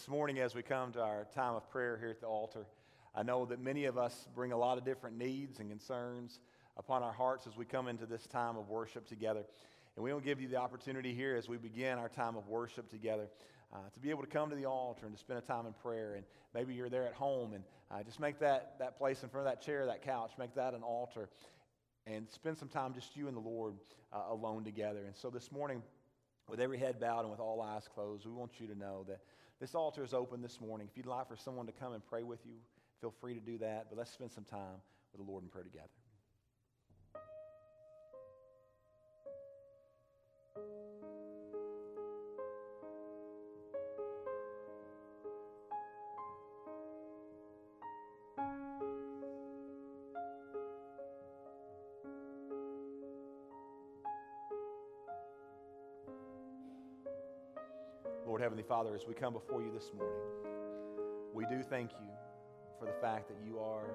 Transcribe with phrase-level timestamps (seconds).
[0.00, 2.64] This morning, as we come to our time of prayer here at the altar,
[3.14, 6.40] I know that many of us bring a lot of different needs and concerns
[6.78, 9.44] upon our hearts as we come into this time of worship together.
[9.96, 12.88] And we to give you the opportunity here as we begin our time of worship
[12.88, 13.28] together
[13.74, 15.74] uh, to be able to come to the altar and to spend a time in
[15.74, 16.14] prayer.
[16.14, 16.24] And
[16.54, 19.52] maybe you're there at home and uh, just make that, that place in front of
[19.52, 21.28] that chair, that couch, make that an altar
[22.06, 23.74] and spend some time just you and the Lord
[24.14, 25.04] uh, alone together.
[25.04, 25.82] And so this morning,
[26.50, 29.20] with every head bowed and with all eyes closed, we want you to know that
[29.60, 30.88] this altar is open this morning.
[30.90, 32.56] If you'd like for someone to come and pray with you,
[33.00, 33.86] feel free to do that.
[33.88, 34.80] But let's spend some time
[35.12, 35.88] with the Lord in prayer together.
[58.60, 60.20] Heavenly Father, as we come before you this morning,
[61.32, 62.12] we do thank you
[62.78, 63.88] for the fact that you are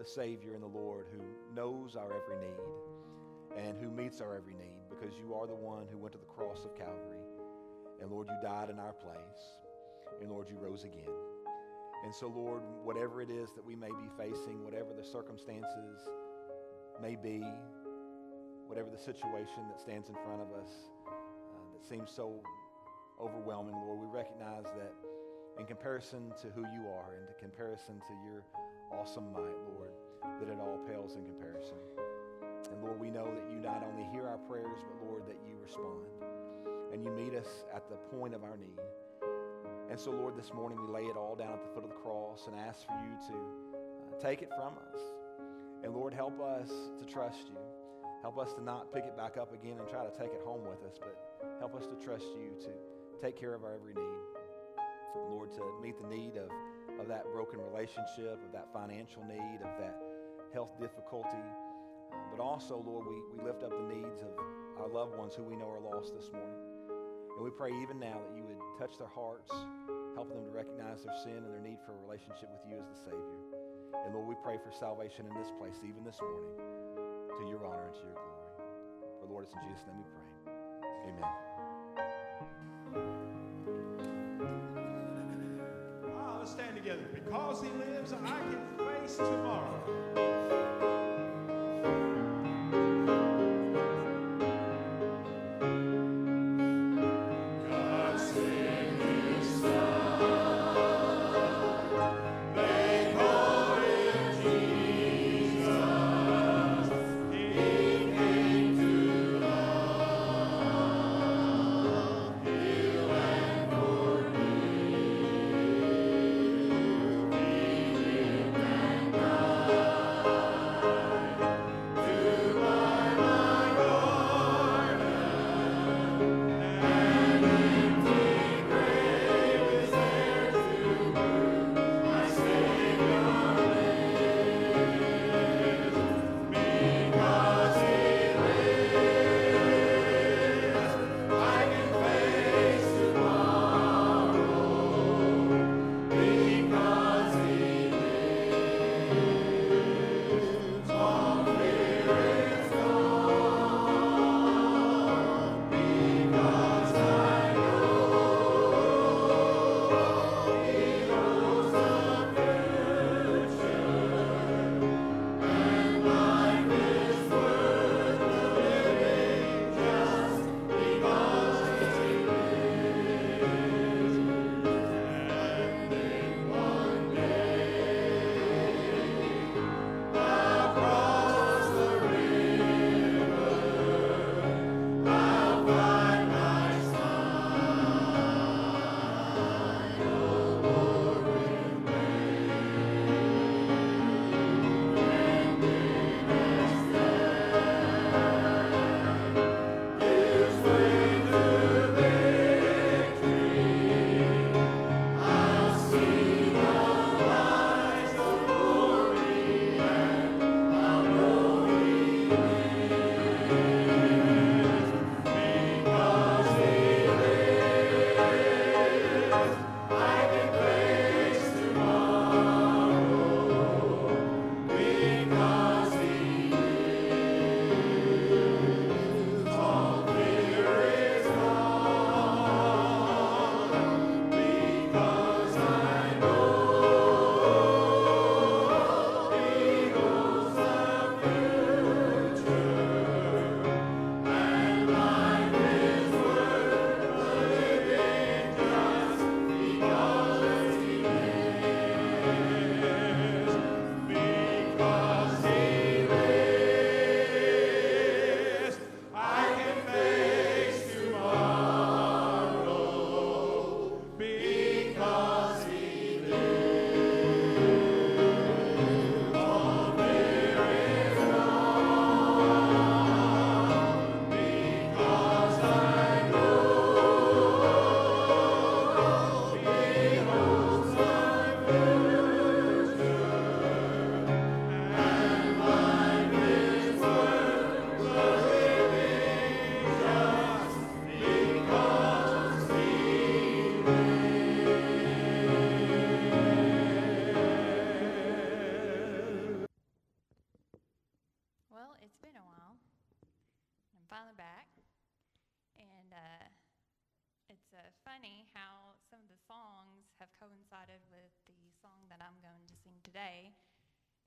[0.00, 1.22] the Savior and the Lord who
[1.54, 5.86] knows our every need and who meets our every need because you are the one
[5.92, 7.22] who went to the cross of Calvary.
[8.02, 9.46] And Lord, you died in our place.
[10.20, 11.14] And Lord, you rose again.
[12.04, 16.00] And so, Lord, whatever it is that we may be facing, whatever the circumstances
[17.00, 17.44] may be,
[18.66, 21.12] whatever the situation that stands in front of us uh,
[21.72, 22.42] that seems so
[23.20, 24.92] overwhelming, Lord, we recognize that
[25.58, 28.42] in comparison to who you are and in comparison to your
[28.92, 29.90] awesome might, Lord,
[30.40, 31.78] that it all pales in comparison.
[32.70, 35.56] And Lord, we know that you not only hear our prayers, but Lord, that you
[35.60, 36.06] respond
[36.92, 38.78] and you meet us at the point of our need.
[39.90, 41.96] And so, Lord, this morning we lay it all down at the foot of the
[41.96, 45.00] cross and ask for you to uh, take it from us.
[45.82, 47.58] And Lord, help us to trust you.
[48.22, 50.62] Help us to not pick it back up again and try to take it home
[50.62, 51.16] with us, but
[51.60, 52.70] help us to trust you to
[53.20, 54.18] take care of our every need.
[55.30, 56.50] Lord, to meet the need of,
[57.00, 59.96] of that broken relationship, of that financial need, of that
[60.52, 61.42] health difficulty.
[62.12, 64.32] Uh, but also, Lord, we, we lift up the needs of
[64.78, 66.62] our loved ones who we know are lost this morning.
[67.36, 69.50] And we pray even now that you would touch their hearts,
[70.14, 72.86] help them to recognize their sin and their need for a relationship with you as
[72.86, 73.38] the Savior.
[74.06, 76.58] And Lord, we pray for salvation in this place, even this morning,
[77.38, 78.46] to your honor and to your glory.
[79.20, 81.14] For Lord, it's in Jesus' name we pray.
[81.14, 81.57] Amen.
[86.88, 87.08] Together.
[87.12, 90.37] Because he lives, I can face tomorrow.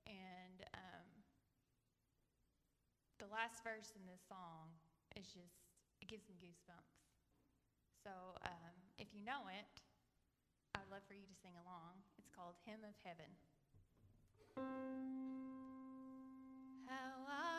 [0.06, 1.08] And um,
[3.18, 4.70] the last verse in this song
[5.16, 5.58] is just,
[6.00, 7.02] it gives me goosebumps.
[8.02, 8.10] So
[8.46, 9.66] um, if you know it,
[10.74, 12.02] I would love for you to sing along.
[12.18, 13.30] It's called Hymn of Heaven.
[16.86, 17.51] How I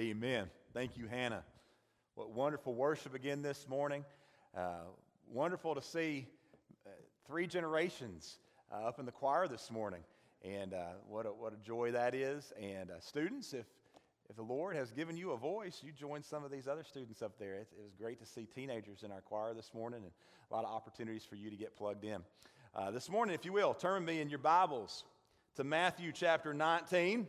[0.00, 0.48] Amen.
[0.72, 1.44] Thank you, Hannah.
[2.14, 4.02] What wonderful worship again this morning.
[4.56, 4.84] Uh,
[5.28, 6.26] wonderful to see
[6.86, 6.90] uh,
[7.26, 8.38] three generations
[8.72, 10.00] uh, up in the choir this morning.
[10.42, 12.50] And uh, what, a, what a joy that is.
[12.58, 13.66] And uh, students, if,
[14.30, 17.20] if the Lord has given you a voice, you join some of these other students
[17.20, 17.56] up there.
[17.56, 20.12] It, it, was great to see teenagers in our choir this morning and
[20.50, 22.22] a lot of opportunities for you to get plugged in.
[22.90, 25.04] this morning, if you will, turn me in your Bibles
[25.56, 27.26] to Matthew chapter 19.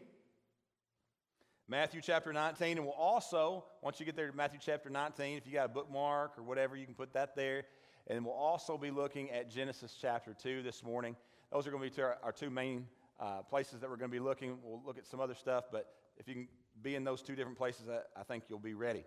[1.72, 5.48] Matthew chapter 19, and we'll also, once you get there to Matthew chapter 19, if
[5.48, 7.64] you got a bookmark or whatever, you can put that there.
[8.08, 11.16] And we'll also be looking at Genesis chapter 2 this morning.
[11.50, 12.88] Those are going to be our, our two main
[13.22, 14.58] uh, places that we're going to be looking.
[14.62, 16.48] We'll look at some other stuff, but if you can
[16.82, 19.06] be in those two different places, I, I think you'll be ready.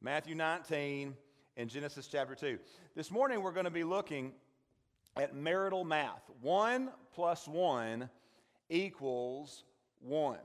[0.00, 1.14] Matthew 19
[1.58, 2.58] and Genesis chapter 2.
[2.94, 4.32] This morning, we're going to be looking
[5.14, 6.22] at marital math.
[6.40, 8.08] One plus one
[8.70, 9.64] equals
[10.00, 10.38] one.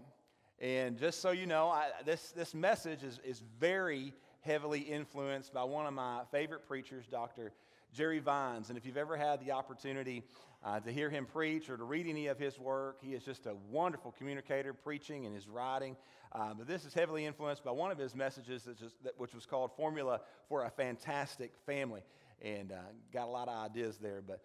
[0.61, 5.63] And just so you know, I, this, this message is, is very heavily influenced by
[5.63, 7.51] one of my favorite preachers, Dr.
[7.91, 8.69] Jerry Vines.
[8.69, 10.23] And if you've ever had the opportunity
[10.63, 13.47] uh, to hear him preach or to read any of his work, he is just
[13.47, 15.97] a wonderful communicator, preaching and his writing.
[16.31, 19.47] Uh, but this is heavily influenced by one of his messages, just, that, which was
[19.47, 22.01] called Formula for a Fantastic Family.
[22.39, 22.75] And uh,
[23.11, 24.41] got a lot of ideas there, but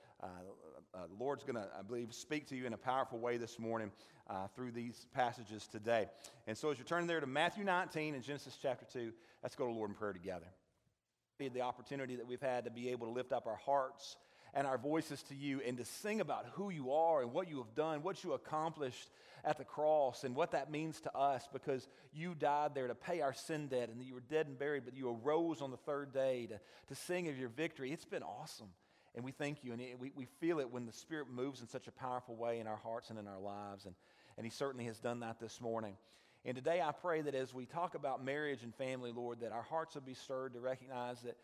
[0.96, 3.59] uh, the Lord's going to, I believe, speak to you in a powerful way this
[3.59, 3.90] morning
[4.28, 6.06] uh, through these passages today.
[6.46, 9.66] And so, as you turn there to Matthew 19 and Genesis chapter 2, let's go
[9.66, 10.46] to Lord in prayer together.
[11.38, 14.16] The opportunity that we've had to be able to lift up our hearts
[14.54, 17.59] and our voices to you and to sing about who you are and what you
[17.59, 19.11] have done, what you accomplished
[19.44, 23.20] at the cross, and what that means to us because you died there to pay
[23.20, 26.14] our sin debt and you were dead and buried, but you arose on the third
[26.14, 27.92] day to, to sing of your victory.
[27.92, 28.68] It's been awesome.
[29.16, 29.72] And we thank you.
[29.72, 32.61] And it, we, we feel it when the Spirit moves in such a powerful way
[32.61, 33.87] in our hearts and in our lives.
[33.87, 33.94] And,
[34.37, 35.96] and He certainly has done that this morning.
[36.44, 39.62] And today I pray that as we talk about marriage and family, Lord, that our
[39.62, 41.37] hearts will be stirred to recognize that,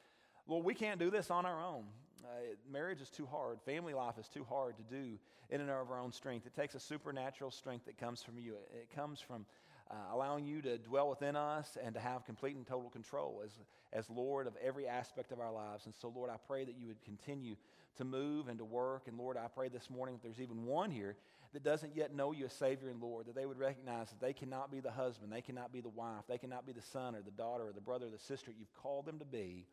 [0.46, 1.84] Lord, we can't do this on our own.
[2.24, 3.58] Uh, marriage is too hard.
[3.64, 5.18] Family life is too hard to do
[5.50, 6.46] in and of our own strength.
[6.46, 8.54] It takes a supernatural strength that comes from you.
[8.72, 9.44] It comes from
[9.92, 13.50] uh, allowing you to dwell within us and to have complete and total control as,
[13.92, 15.84] as Lord of every aspect of our lives.
[15.84, 17.56] And so, Lord, I pray that you would continue
[17.98, 19.02] to move and to work.
[19.06, 21.16] And Lord, I pray this morning if there's even one here
[21.52, 24.32] that doesn't yet know you as Savior and Lord, that they would recognize that they
[24.32, 27.20] cannot be the husband, they cannot be the wife, they cannot be the son or
[27.20, 29.66] the daughter or the brother or the sister you've called them to be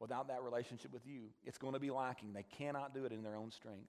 [0.00, 1.26] without that relationship with you.
[1.44, 2.32] It's going to be lacking.
[2.32, 3.86] They cannot do it in their own strength.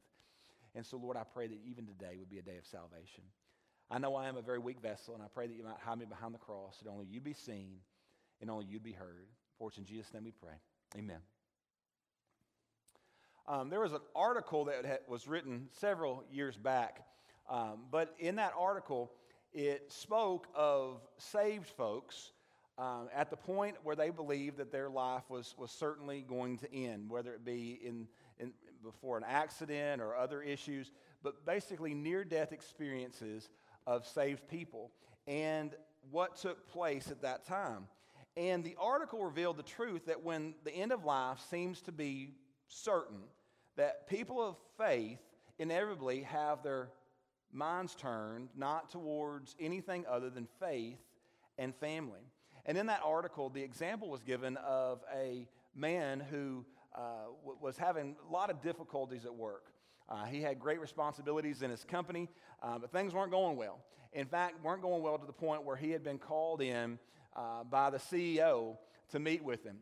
[0.76, 3.24] And so, Lord, I pray that even today would be a day of salvation.
[3.93, 5.99] I know I am a very weak vessel, and I pray that you might hide
[5.99, 7.75] me behind the cross, that only you be seen
[8.41, 9.27] and only you be heard.
[9.60, 10.56] For it's in Jesus' name we pray.
[10.97, 11.19] Amen.
[13.47, 17.06] Um, there was an article that had, was written several years back,
[17.47, 19.12] um, but in that article,
[19.53, 22.32] it spoke of saved folks
[22.79, 26.73] um, at the point where they believed that their life was, was certainly going to
[26.73, 28.08] end, whether it be in,
[28.39, 28.53] in,
[28.84, 30.89] before an accident or other issues,
[31.21, 33.49] but basically near death experiences
[33.88, 34.91] of saved people
[35.28, 35.76] and
[36.12, 37.88] what took place at that time.
[38.36, 42.32] And the article revealed the truth that when the end of life seems to be
[42.67, 43.19] certain,
[43.76, 45.19] that people of faith
[45.60, 46.89] inevitably have their
[47.52, 50.98] minds turned not towards anything other than faith
[51.58, 52.22] and family.
[52.65, 56.65] And in that article, the example was given of a man who
[56.96, 57.28] uh,
[57.62, 59.73] was having a lot of difficulties at work.
[60.13, 62.30] Uh, he had great responsibilities in his company,
[62.62, 63.80] uh, but things weren't going well.
[64.13, 66.99] In fact, weren't going well to the point where he had been called in
[67.36, 68.78] uh, by the CEO
[69.10, 69.78] to meet with him.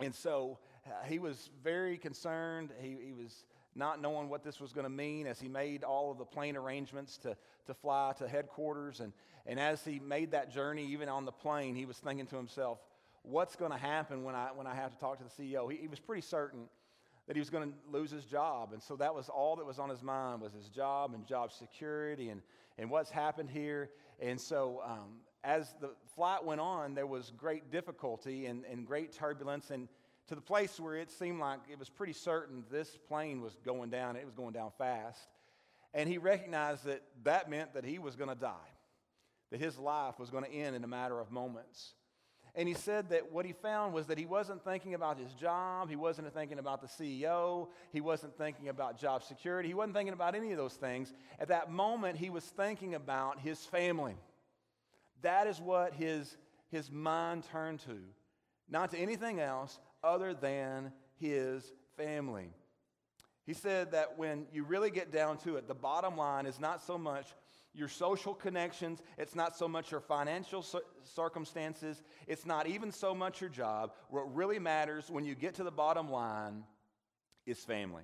[0.00, 2.70] And so uh, he was very concerned.
[2.80, 3.44] He, he was
[3.76, 6.56] not knowing what this was going to mean as he made all of the plane
[6.56, 8.98] arrangements to, to fly to headquarters.
[8.98, 9.12] And,
[9.46, 12.80] and as he made that journey, even on the plane, he was thinking to himself,
[13.22, 15.70] what's going to happen when I, when I have to talk to the CEO?
[15.70, 16.64] He, he was pretty certain
[17.26, 18.72] that he was going to lose his job.
[18.72, 21.52] And so that was all that was on his mind was his job and job
[21.52, 22.42] security and,
[22.78, 23.90] and what's happened here.
[24.20, 29.12] And so um, as the flight went on, there was great difficulty and, and great
[29.12, 29.88] turbulence and
[30.28, 33.90] to the place where it seemed like it was pretty certain this plane was going
[33.90, 34.16] down.
[34.16, 35.28] It was going down fast.
[35.94, 38.70] And he recognized that that meant that he was going to die,
[39.50, 41.94] that his life was going to end in a matter of moments.
[42.54, 45.88] And he said that what he found was that he wasn't thinking about his job.
[45.88, 47.68] He wasn't thinking about the CEO.
[47.92, 49.68] He wasn't thinking about job security.
[49.68, 51.14] He wasn't thinking about any of those things.
[51.38, 54.16] At that moment, he was thinking about his family.
[55.22, 56.36] That is what his,
[56.70, 57.98] his mind turned to,
[58.68, 62.50] not to anything else other than his family.
[63.46, 66.82] He said that when you really get down to it, the bottom line is not
[66.82, 67.26] so much
[67.74, 70.64] your social connections, it's not so much your financial
[71.02, 73.92] circumstances, it's not even so much your job.
[74.08, 76.64] What really matters when you get to the bottom line
[77.46, 78.02] is family.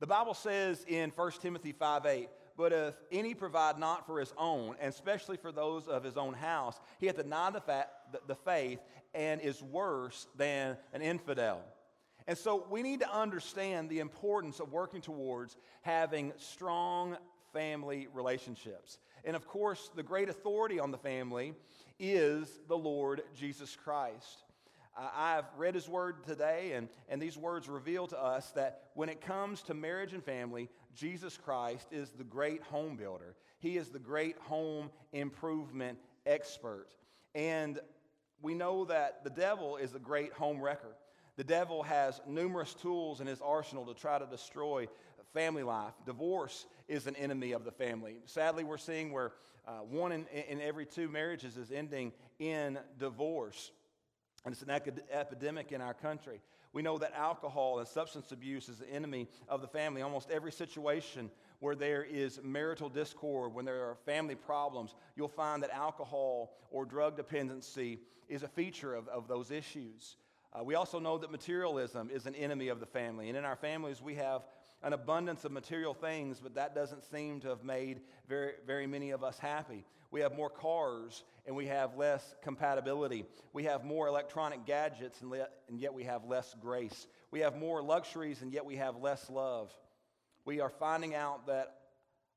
[0.00, 4.32] The Bible says in 1 Timothy 5 8, But if any provide not for his
[4.36, 8.20] own, and especially for those of his own house, he hath denied the, fa- the,
[8.26, 8.80] the faith
[9.14, 11.62] and is worse than an infidel.
[12.26, 17.16] And so we need to understand the importance of working towards having strong
[17.54, 18.98] family relationships.
[19.24, 21.54] And of course, the great authority on the family
[21.98, 24.42] is the Lord Jesus Christ.
[24.96, 29.08] Uh, I've read his word today, and, and these words reveal to us that when
[29.08, 33.34] it comes to marriage and family, Jesus Christ is the great home builder.
[33.58, 36.88] He is the great home improvement expert.
[37.34, 37.80] And
[38.42, 40.94] we know that the devil is a great home wrecker.
[41.36, 44.86] The devil has numerous tools in his arsenal to try to destroy
[45.34, 45.92] family life.
[46.06, 48.16] Divorce is an enemy of the family.
[48.24, 49.32] Sadly, we're seeing where
[49.66, 53.72] uh, one in, in every two marriages is ending in divorce.
[54.44, 54.70] And it's an
[55.10, 56.40] epidemic in our country.
[56.72, 60.02] We know that alcohol and substance abuse is the enemy of the family.
[60.02, 65.62] Almost every situation where there is marital discord, when there are family problems, you'll find
[65.62, 70.16] that alcohol or drug dependency is a feature of, of those issues.
[70.52, 73.28] Uh, we also know that materialism is an enemy of the family.
[73.28, 74.42] And in our families, we have
[74.84, 79.10] an abundance of material things, but that doesn't seem to have made very, very many
[79.10, 79.84] of us happy.
[80.10, 83.24] We have more cars and we have less compatibility.
[83.52, 87.06] We have more electronic gadgets and, le- and yet we have less grace.
[87.30, 89.72] We have more luxuries and yet we have less love.
[90.44, 91.74] We are finding out that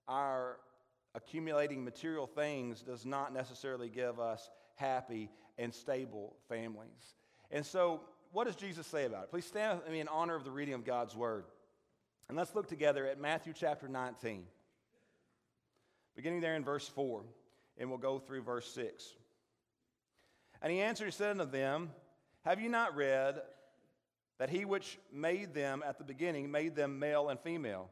[0.08, 0.58] our
[1.14, 7.16] accumulating material things does not necessarily give us happy and stable families.
[7.52, 9.32] And so, what does Jesus say about it?
[9.32, 11.46] Please stand with me in honor of the reading of God's word.
[12.28, 14.44] And let's look together at Matthew chapter 19,
[16.16, 17.24] beginning there in verse 4,
[17.78, 19.16] and we'll go through verse 6.
[20.62, 21.92] And he answered and said unto them,
[22.44, 23.42] Have you not read
[24.40, 27.90] that he which made them at the beginning made them male and female?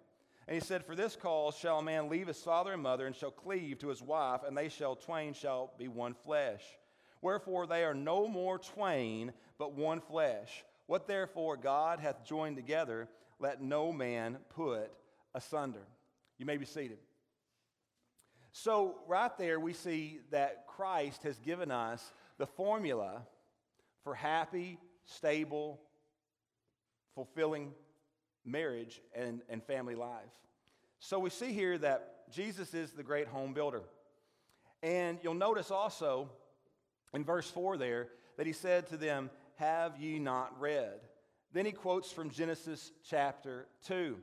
[0.47, 3.15] And he said, For this cause shall a man leave his father and mother, and
[3.15, 6.61] shall cleave to his wife, and they shall twain shall be one flesh.
[7.21, 10.65] Wherefore they are no more twain, but one flesh.
[10.87, 13.07] What therefore God hath joined together,
[13.39, 14.91] let no man put
[15.33, 15.85] asunder.
[16.37, 16.97] You may be seated.
[18.51, 23.23] So, right there, we see that Christ has given us the formula
[24.03, 25.81] for happy, stable,
[27.15, 27.73] fulfilling
[28.45, 30.23] marriage and, and family life.
[30.99, 33.81] So, we see here that Jesus is the great home builder.
[34.81, 36.29] And you'll notice also
[37.13, 40.99] in verse 4 there that he said to them, Have ye not read?
[41.55, 44.17] Then he quotes from Genesis chapter 2.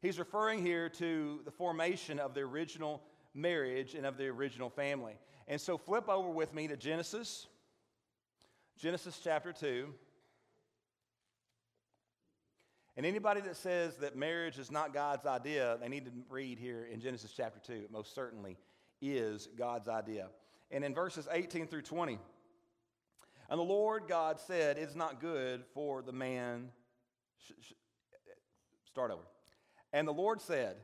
[0.00, 3.02] He's referring here to the formation of the original
[3.34, 5.14] marriage and of the original family.
[5.48, 7.48] And so flip over with me to Genesis,
[8.78, 9.92] Genesis chapter 2.
[12.96, 16.86] And anybody that says that marriage is not God's idea, they need to read here
[16.88, 17.72] in Genesis chapter 2.
[17.82, 18.58] It most certainly
[19.02, 20.28] is God's idea.
[20.70, 22.20] And in verses 18 through 20,
[23.48, 26.70] and the Lord God said, It's not good for the man.
[27.38, 27.72] Sh- sh-
[28.86, 29.22] start over.
[29.92, 30.76] And the Lord said,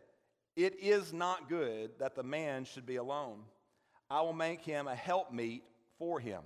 [0.54, 3.40] It is not good that the man should be alone.
[4.08, 5.62] I will make him a helpmeet
[5.98, 6.42] for him.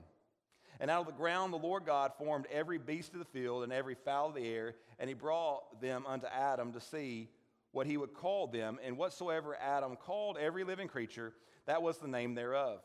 [0.79, 3.73] And out of the ground the Lord God formed every beast of the field and
[3.73, 7.29] every fowl of the air, and he brought them unto Adam to see
[7.73, 8.79] what he would call them.
[8.85, 11.33] And whatsoever Adam called every living creature,
[11.67, 12.81] that was the name thereof.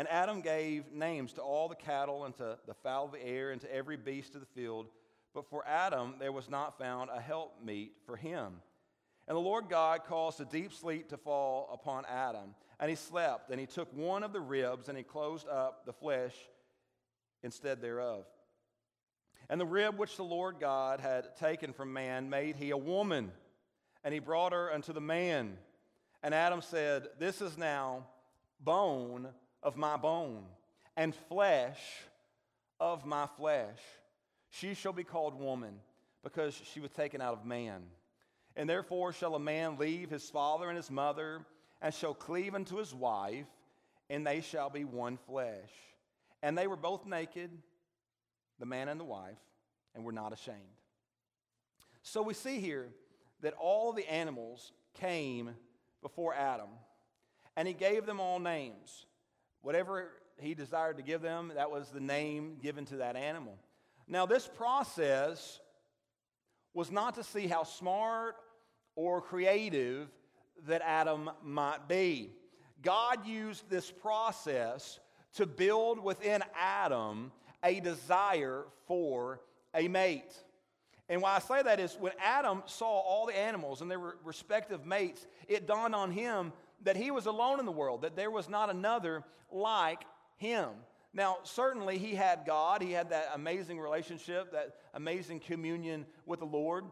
[0.00, 3.50] And Adam gave names to all the cattle and to the fowl of the air
[3.50, 4.86] and to every beast of the field.
[5.34, 8.62] But for Adam there was not found a helpmeet for him.
[9.28, 12.54] And the Lord God caused a deep sleep to fall upon Adam.
[12.80, 15.92] And he slept, and he took one of the ribs, and he closed up the
[15.92, 16.34] flesh
[17.42, 18.24] instead thereof.
[19.50, 23.32] And the rib which the Lord God had taken from man made he a woman,
[24.02, 25.58] and he brought her unto the man.
[26.22, 28.06] And Adam said, This is now
[28.64, 29.28] bone
[29.62, 30.44] of my bone,
[30.96, 31.78] and flesh
[32.78, 33.78] of my flesh.
[34.50, 35.74] She shall be called woman,
[36.22, 37.82] because she was taken out of man.
[38.56, 41.40] And therefore shall a man leave his father and his mother,
[41.80, 43.46] and shall cleave unto his wife,
[44.08, 45.70] and they shall be one flesh.
[46.42, 47.50] And they were both naked,
[48.58, 49.38] the man and the wife,
[49.94, 50.58] and were not ashamed.
[52.02, 52.88] So we see here
[53.42, 55.50] that all the animals came
[56.02, 56.68] before Adam,
[57.56, 59.06] and he gave them all names.
[59.62, 63.58] Whatever he desired to give them, that was the name given to that animal.
[64.08, 65.60] Now, this process
[66.74, 68.36] was not to see how smart
[68.96, 70.08] or creative
[70.66, 72.30] that Adam might be.
[72.82, 74.98] God used this process
[75.34, 79.40] to build within Adam a desire for
[79.74, 80.32] a mate.
[81.08, 84.86] And why I say that is when Adam saw all the animals and their respective
[84.86, 88.48] mates, it dawned on him that he was alone in the world, that there was
[88.48, 90.02] not another like
[90.36, 90.68] him.
[91.12, 96.46] Now, certainly he had God, he had that amazing relationship, that amazing communion with the
[96.46, 96.84] Lord,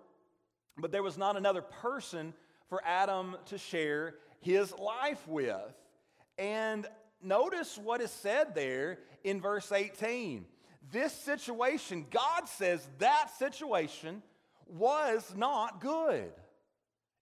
[0.76, 2.34] but there was not another person
[2.68, 5.74] for Adam to share his life with.
[6.36, 6.86] And
[7.22, 10.44] notice what is said there in verse 18.
[10.90, 14.22] This situation, God says that situation
[14.66, 16.32] was not good.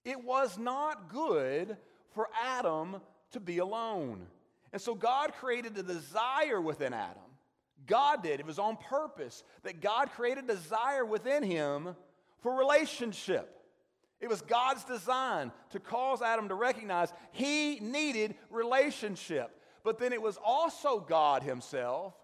[0.05, 1.77] It was not good
[2.17, 2.97] for Adam
[3.31, 4.27] to be alone.
[4.73, 7.23] And so God created a desire within Adam.
[7.87, 8.41] God did.
[8.41, 11.95] It was on purpose that God created desire within him
[12.41, 13.53] for relationship.
[14.21, 19.61] It was God's design to cause Adam to recognize he needed relationship.
[19.85, 22.15] But then it was also God Himself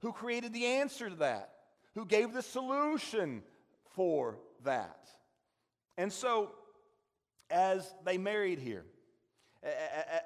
[0.00, 1.52] who created the answer to that,
[1.94, 3.42] who gave the solution
[3.94, 5.08] for that.
[5.96, 6.50] And so,
[7.50, 8.84] as they married here,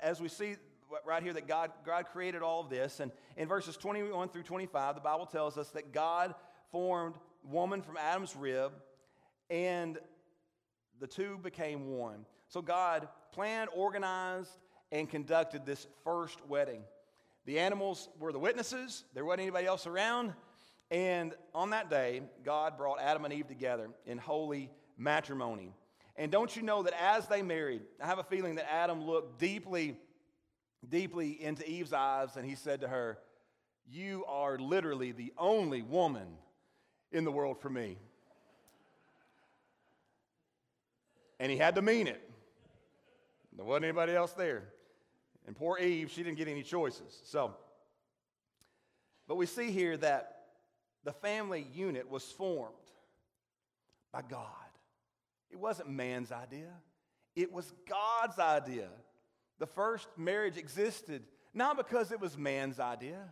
[0.03, 0.57] as we see
[1.05, 4.94] right here that God, God created all of this, and in verses 21 through 25,
[4.94, 6.35] the Bible tells us that God
[6.70, 8.72] formed woman from Adam's rib,
[9.51, 9.99] and
[11.01, 12.25] the two became one.
[12.49, 14.51] So God planned, organized,
[14.92, 16.83] and conducted this first wedding.
[17.44, 20.33] The animals were the witnesses, there wasn't anybody else around.
[20.90, 25.75] And on that day, God brought Adam and Eve together in holy matrimony.
[26.18, 29.38] And don't you know that as they married, I have a feeling that Adam looked
[29.38, 29.96] deeply,
[30.88, 33.18] deeply into Eve's eyes and he said to her,
[33.90, 36.26] You are literally the only woman
[37.12, 37.98] in the world for me.
[41.38, 42.22] And he had to mean it.
[43.55, 44.64] There wasn't anybody else there.
[45.46, 47.20] And poor Eve, she didn't get any choices.
[47.24, 47.55] So,
[49.29, 50.44] but we see here that
[51.05, 52.74] the family unit was formed
[54.12, 54.65] by God.
[55.51, 56.73] It wasn't man's idea,
[57.35, 58.89] it was God's idea.
[59.59, 61.23] The first marriage existed
[61.55, 63.23] not because it was man's idea,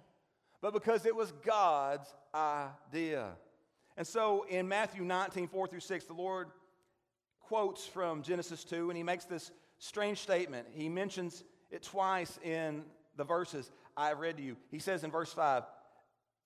[0.62, 3.32] but because it was God's idea.
[3.98, 6.48] And so in Matthew 19, 4 through 6, the Lord
[7.40, 10.66] quotes from Genesis 2, and he makes this strange statement.
[10.72, 12.84] He mentions it twice in
[13.16, 14.56] the verses I have read to you.
[14.70, 15.64] He says in verse 5,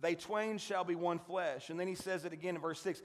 [0.01, 1.71] They twain shall be one flesh.
[1.71, 3.01] And then he says it again in verse 6,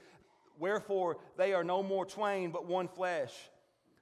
[0.58, 3.32] Wherefore they are no more twain, but one flesh.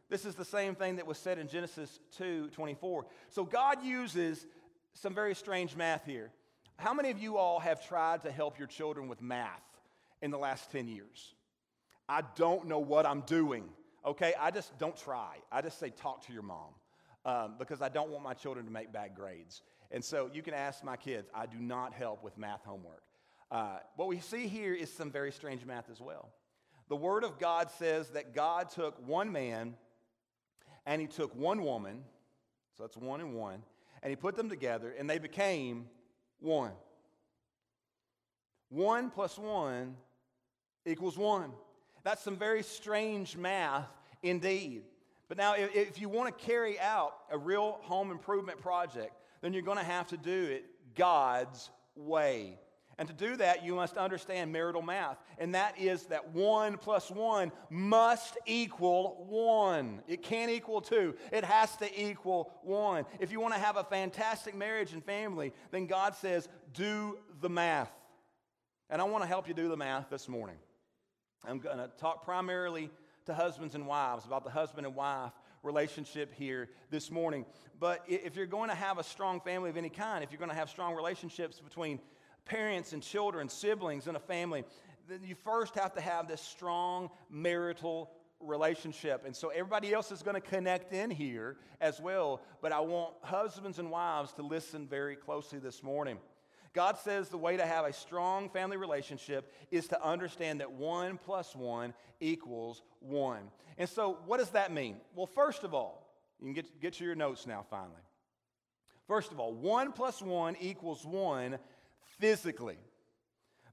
[0.09, 3.07] This is the same thing that was said in Genesis 2 24.
[3.31, 4.47] So God uses
[4.95, 6.31] some very strange math here.
[6.77, 9.63] How many of you all have tried to help your children with math
[10.21, 11.35] in the last 10 years?
[12.09, 13.65] I don't know what I'm doing.
[14.05, 15.37] Okay, I just don't try.
[15.51, 16.75] I just say, talk to your mom
[17.25, 19.63] um, because I don't want my children to make bad grades.
[19.91, 23.03] And so you can ask my kids, I do not help with math homework.
[23.51, 26.31] Uh, what we see here is some very strange math as well.
[26.93, 29.77] The Word of God says that God took one man
[30.85, 32.05] and he took one woman,
[32.77, 33.63] so that's one and one,
[34.03, 35.87] and he put them together and they became
[36.39, 36.73] one.
[38.69, 39.97] One plus one
[40.85, 41.53] equals one.
[42.05, 43.89] That's some very strange math
[44.23, 44.83] indeed.
[45.29, 49.63] But now, if, you want to carry out a real home improvement project, then you're
[49.63, 52.59] going to have to do it God's way.
[52.99, 55.19] And to do that, you must understand marital math.
[55.39, 60.03] And that is that one plus one must equal one.
[60.07, 63.05] It can't equal two, it has to equal one.
[63.19, 67.49] If you want to have a fantastic marriage and family, then God says, do the
[67.49, 67.93] math.
[68.91, 70.57] And I want to help you do the math this morning.
[71.45, 72.91] I'm going to talk primarily
[73.27, 77.47] to husbands and wives about the husband and wife relationship here this morning.
[77.79, 80.51] But if you're going to have a strong family of any kind, if you're going
[80.51, 82.01] to have strong relationships between
[82.45, 84.65] parents and children, siblings in a family,
[85.09, 89.25] then you first have to have this strong marital relationship.
[89.25, 92.41] And so everybody else is going to connect in here as well.
[92.61, 96.19] But I want husbands and wives to listen very closely this morning.
[96.75, 101.19] God says the way to have a strong family relationship is to understand that one
[101.19, 103.43] plus one equals one.
[103.77, 104.97] And so, what does that mean?
[105.15, 106.07] Well, first of all,
[106.41, 108.01] you can get, get to your notes now, finally.
[109.07, 111.59] First of all, one plus one equals one
[112.23, 112.79] physically.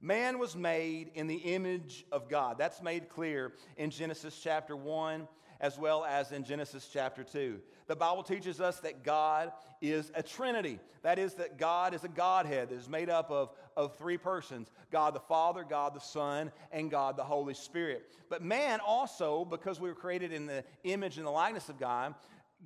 [0.02, 2.58] Man was made in the image of God.
[2.58, 5.28] That's made clear in Genesis chapter 1
[5.62, 7.60] as well as in Genesis chapter 2.
[7.86, 9.52] The Bible teaches us that God
[9.84, 10.80] is a trinity.
[11.04, 14.72] That is, that God is a Godhead that is made up of, of three persons
[14.90, 18.10] God the Father, God the Son, and God the Holy Spirit.
[18.32, 22.16] But man also, because we were created in the image and the likeness of God,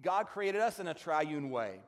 [0.01, 1.81] God created us in a triune way.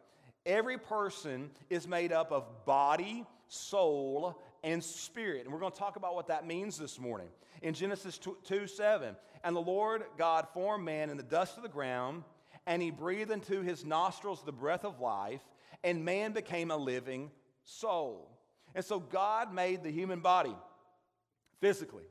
[0.46, 5.46] Every person is made up of body, soul, and spirit.
[5.46, 7.28] And we're going to talk about what that means this morning.
[7.62, 11.64] In Genesis 2, 2 7, and the Lord God formed man in the dust of
[11.64, 12.24] the ground,
[12.66, 15.42] and he breathed into his nostrils the breath of life,
[15.84, 17.32] and man became a living
[17.64, 18.32] soul.
[18.74, 20.56] And so God made the human body
[21.62, 22.04] physically.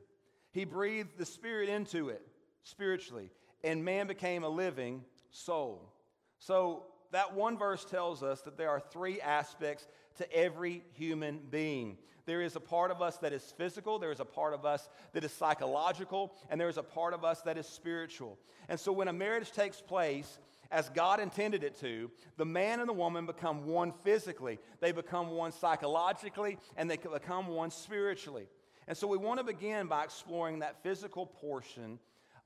[0.51, 2.25] He breathed the spirit into it
[2.63, 3.29] spiritually,
[3.63, 5.91] and man became a living soul.
[6.39, 11.97] So that one verse tells us that there are three aspects to every human being.
[12.25, 14.89] There is a part of us that is physical, there is a part of us
[15.13, 18.39] that is psychological, and there is a part of us that is spiritual.
[18.67, 20.39] And so when a marriage takes place,
[20.71, 25.29] as God intended it to, the man and the woman become one physically, they become
[25.31, 28.47] one psychologically, and they become one spiritually.
[28.87, 31.99] And so we want to begin by exploring that physical portion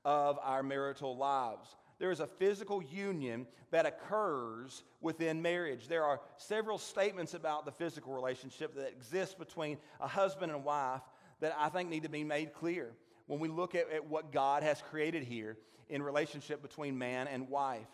[0.04, 1.74] of our marital lives.
[2.00, 5.86] There is a physical union that occurs within marriage.
[5.86, 11.02] There are several statements about the physical relationship that exists between a husband and wife
[11.40, 12.90] that I think need to be made clear
[13.26, 15.58] when we look at, at what God has created here
[15.90, 17.86] in relationship between man and wife.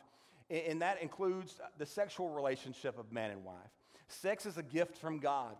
[0.48, 3.56] And, and that includes the sexual relationship of man and wife.
[4.06, 5.56] Sex is a gift from God.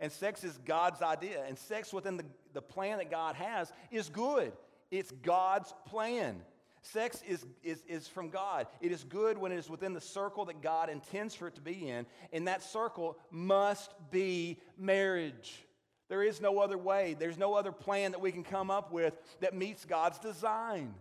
[0.00, 1.44] And sex is God's idea.
[1.46, 2.24] And sex within the,
[2.54, 4.52] the plan that God has is good.
[4.90, 6.40] It's God's plan.
[6.82, 8.66] Sex is, is, is from God.
[8.80, 11.60] It is good when it is within the circle that God intends for it to
[11.60, 15.64] be in, and that circle must be marriage.
[16.08, 19.14] There is no other way, there's no other plan that we can come up with
[19.40, 20.94] that meets God's design.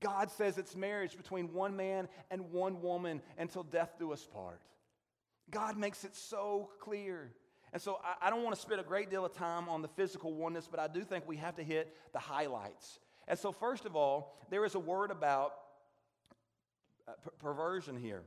[0.00, 4.60] God says it's marriage between one man and one woman until death do us part.
[5.50, 7.30] God makes it so clear.
[7.72, 9.88] And so I, I don't want to spend a great deal of time on the
[9.88, 12.98] physical oneness, but I do think we have to hit the highlights.
[13.26, 15.54] And so, first of all, there is a word about
[17.08, 18.22] uh, per- perversion here.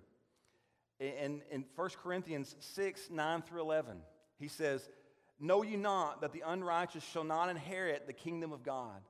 [0.99, 3.97] In, in 1 Corinthians 6 9 through 11,
[4.39, 4.89] he says,
[5.39, 9.01] Know ye not that the unrighteous shall not inherit the kingdom of God?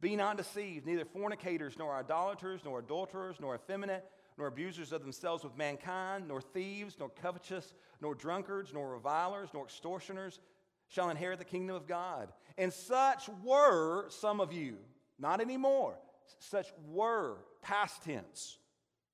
[0.00, 4.04] Be not deceived, neither fornicators, nor idolaters, nor adulterers, nor effeminate,
[4.36, 9.64] nor abusers of themselves with mankind, nor thieves, nor covetous, nor drunkards, nor revilers, nor
[9.64, 10.40] extortioners
[10.88, 12.32] shall inherit the kingdom of God.
[12.56, 14.78] And such were some of you.
[15.18, 15.98] Not anymore.
[16.38, 18.58] Such were, past tense,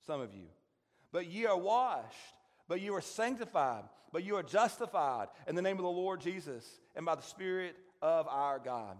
[0.06, 0.46] some of you.
[1.12, 2.34] But ye are washed,
[2.68, 6.64] but you are sanctified, but you are justified in the name of the Lord Jesus
[6.94, 8.96] and by the Spirit of our God.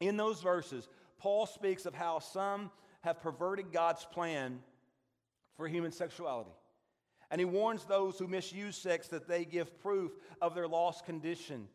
[0.00, 2.70] In those verses, Paul speaks of how some
[3.02, 4.60] have perverted God's plan
[5.56, 6.50] for human sexuality.
[7.30, 10.12] And he warns those who misuse sex that they give proof
[10.42, 11.68] of their lost condition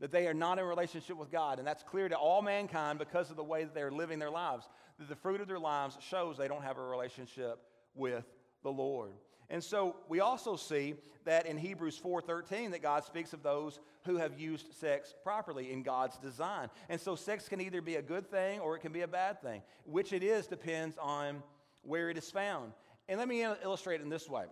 [0.00, 1.58] that they are not in relationship with God.
[1.58, 4.68] And that's clear to all mankind because of the way that they're living their lives.
[4.98, 7.60] That the fruit of their lives shows they don't have a relationship
[7.94, 8.24] with
[8.62, 9.12] the Lord.
[9.50, 10.94] And so we also see
[11.24, 15.82] that in Hebrews 4:13 that God speaks of those who have used sex properly in
[15.82, 16.70] God's design.
[16.88, 19.42] And so sex can either be a good thing or it can be a bad
[19.42, 19.62] thing.
[19.84, 21.42] Which it is depends on
[21.82, 22.72] where it is found.
[23.08, 24.44] And let me illustrate in this way.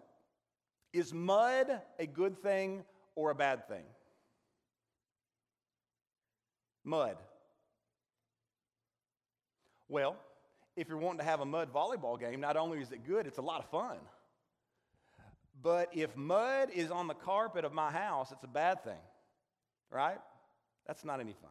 [0.92, 2.84] Is mud a good thing
[3.14, 3.84] or a bad thing?
[6.88, 7.16] Mud.
[9.88, 10.16] Well,
[10.74, 13.38] if you're wanting to have a mud volleyball game, not only is it good, it's
[13.38, 13.98] a lot of fun.
[15.62, 19.00] But if mud is on the carpet of my house, it's a bad thing,
[19.90, 20.18] right?
[20.86, 21.50] That's not any fun.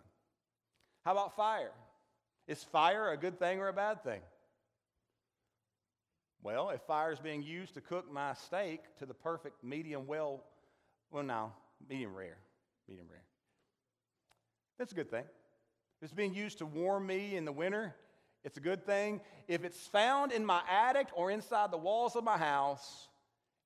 [1.05, 1.71] How about fire?
[2.47, 4.21] Is fire a good thing or a bad thing?
[6.41, 10.43] Well, if fire is being used to cook my steak to the perfect medium well,
[11.11, 11.51] well, no,
[11.89, 12.37] medium rare,
[12.87, 13.26] medium rare.
[14.77, 15.23] That's a good thing.
[15.23, 17.95] If it's being used to warm me in the winter,
[18.43, 19.21] it's a good thing.
[19.47, 23.07] If it's found in my attic or inside the walls of my house,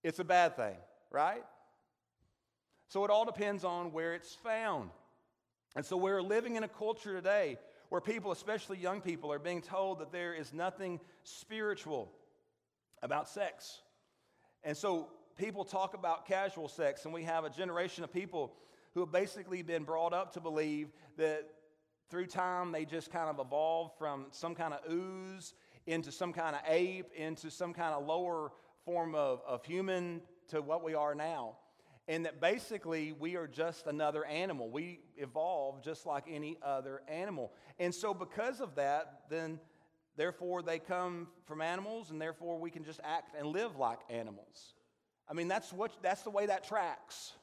[0.04, 0.78] it's a bad thing,
[1.12, 1.44] right?
[2.88, 4.90] So it all depends on where it's found.
[5.76, 7.58] And so we're living in a culture today
[7.90, 12.12] where people, especially young people, are being told that there is nothing spiritual
[13.04, 13.82] about sex.
[14.64, 18.54] And so people talk about casual sex, and we have a generation of people
[18.94, 21.48] who have basically been brought up to believe that
[22.10, 25.54] through time they just kind of evolved from some kind of ooze
[25.88, 28.52] into some kind of ape, into some kind of lower
[28.86, 31.56] form of, of human to what we are now.
[32.08, 34.70] And that basically we are just another animal.
[34.70, 37.54] We evolve just like any other animal.
[37.80, 39.60] And so, because of that, then
[40.18, 44.74] therefore they come from animals, and therefore we can just act and live like animals.
[45.30, 47.34] I mean, that's, what, that's the way that tracks.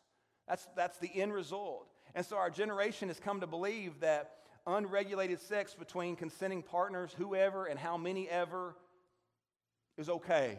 [0.48, 1.88] That's, that's the end result.
[2.14, 4.32] And so our generation has come to believe that
[4.66, 8.74] unregulated sex between consenting partners, whoever and how many ever,
[9.96, 10.58] is okay.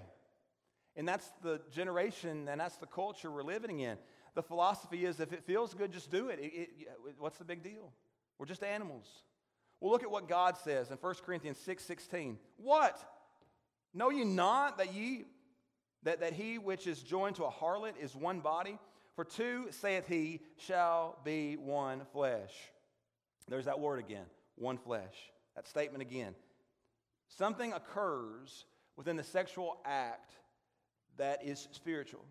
[0.96, 3.98] And that's the generation and that's the culture we're living in.
[4.36, 6.40] The philosophy is if it feels good, just do it.
[6.40, 7.92] It- it- what's the big deal?
[8.38, 9.24] We're just animals.
[9.80, 12.38] Well, look at what God says in 1 Corinthians 6 16.
[12.58, 13.02] What?
[13.94, 15.26] Know ye not that ye
[16.04, 18.80] that, that he which is joined to a harlot is one body?
[19.20, 22.54] For two, saith he, shall be one flesh.
[23.50, 24.24] There's that word again,
[24.56, 25.14] one flesh.
[25.58, 26.34] That statement again.
[27.28, 28.64] Something occurs
[28.96, 30.32] within the sexual act
[31.18, 32.24] that is spiritual.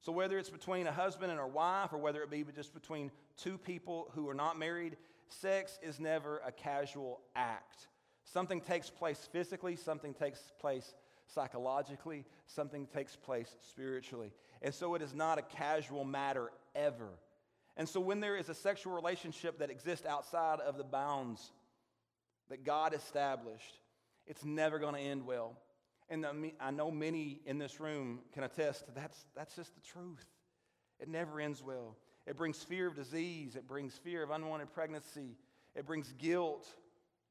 [0.00, 3.10] So, whether it's between a husband and a wife, or whether it be just between
[3.36, 7.88] two people who are not married, sex is never a casual act.
[8.22, 10.94] Something takes place physically, something takes place
[11.26, 14.30] psychologically, something takes place spiritually.
[14.62, 17.08] And so, it is not a casual matter ever.
[17.76, 21.52] And so, when there is a sexual relationship that exists outside of the bounds
[22.50, 23.78] that God established,
[24.26, 25.56] it's never going to end well.
[26.10, 26.26] And
[26.60, 30.26] I know many in this room can attest to that's, that's just the truth.
[30.98, 31.96] It never ends well.
[32.26, 35.36] It brings fear of disease, it brings fear of unwanted pregnancy,
[35.74, 36.68] it brings guilt,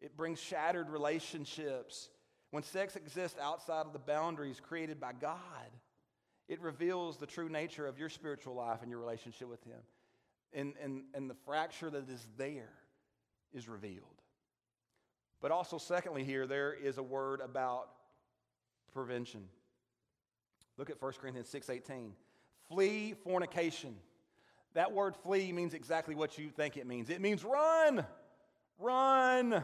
[0.02, 2.10] it brings shattered relationships.
[2.50, 5.38] When sex exists outside of the boundaries created by God,
[6.48, 9.80] it reveals the true nature of your spiritual life and your relationship with Him.
[10.54, 12.72] And, and, and the fracture that is there
[13.54, 14.22] is revealed.
[15.42, 17.90] But also, secondly, here, there is a word about
[18.94, 19.44] prevention.
[20.78, 22.12] Look at 1 Corinthians 6:18.
[22.70, 23.96] Flee fornication.
[24.74, 27.10] That word flee means exactly what you think it means.
[27.10, 28.06] It means run.
[28.80, 29.64] Run.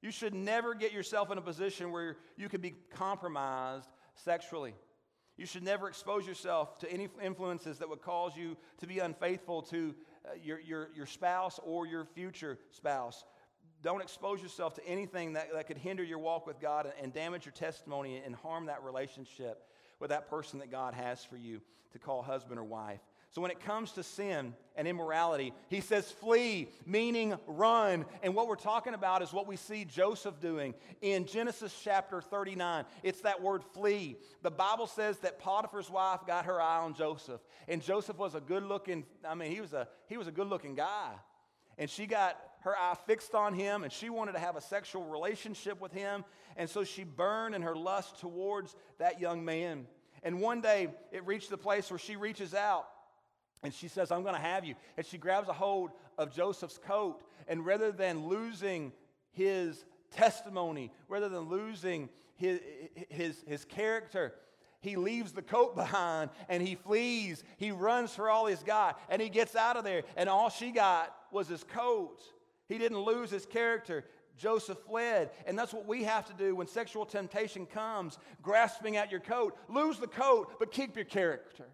[0.00, 4.74] You should never get yourself in a position where you can be compromised sexually.
[5.40, 9.62] You should never expose yourself to any influences that would cause you to be unfaithful
[9.62, 9.94] to
[10.26, 13.24] uh, your, your, your spouse or your future spouse.
[13.82, 17.14] Don't expose yourself to anything that, that could hinder your walk with God and, and
[17.14, 19.66] damage your testimony and harm that relationship
[19.98, 21.62] with that person that God has for you
[21.92, 23.00] to call husband or wife.
[23.32, 28.04] So when it comes to sin and immorality, he says flee, meaning run.
[28.24, 32.84] And what we're talking about is what we see Joseph doing in Genesis chapter 39.
[33.04, 34.16] It's that word flee.
[34.42, 37.40] The Bible says that Potiphar's wife got her eye on Joseph.
[37.68, 40.48] And Joseph was a good looking, I mean, he was a he was a good
[40.48, 41.12] looking guy.
[41.78, 45.04] And she got her eye fixed on him and she wanted to have a sexual
[45.04, 46.24] relationship with him.
[46.56, 49.86] And so she burned in her lust towards that young man.
[50.24, 52.86] And one day it reached the place where she reaches out
[53.62, 54.74] and she says, I'm going to have you.
[54.96, 57.22] And she grabs a hold of Joseph's coat.
[57.46, 58.92] And rather than losing
[59.32, 62.60] his testimony, rather than losing his,
[63.08, 64.34] his, his character,
[64.80, 67.44] he leaves the coat behind and he flees.
[67.58, 70.02] He runs for all he's got and he gets out of there.
[70.16, 72.22] And all she got was his coat.
[72.66, 74.04] He didn't lose his character.
[74.38, 75.30] Joseph fled.
[75.44, 79.54] And that's what we have to do when sexual temptation comes, grasping at your coat.
[79.68, 81.66] Lose the coat, but keep your character.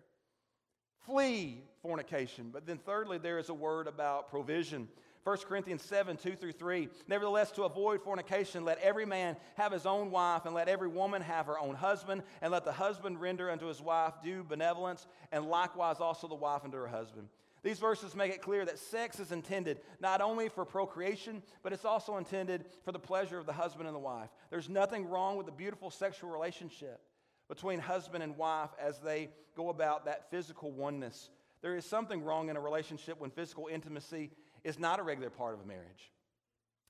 [1.07, 2.51] Flee fornication.
[2.53, 4.89] But then, thirdly, there is a word about provision.
[5.22, 6.89] 1 Corinthians 7, 2 through 3.
[7.07, 11.22] Nevertheless, to avoid fornication, let every man have his own wife, and let every woman
[11.22, 15.45] have her own husband, and let the husband render unto his wife due benevolence, and
[15.45, 17.28] likewise also the wife unto her husband.
[17.62, 21.84] These verses make it clear that sex is intended not only for procreation, but it's
[21.84, 24.30] also intended for the pleasure of the husband and the wife.
[24.51, 27.01] There's nothing wrong with the beautiful sexual relationship
[27.49, 31.30] between husband and wife as they go about that physical oneness.
[31.67, 34.31] There is something wrong in a relationship when physical intimacy
[34.62, 36.12] is not a regular part of a marriage.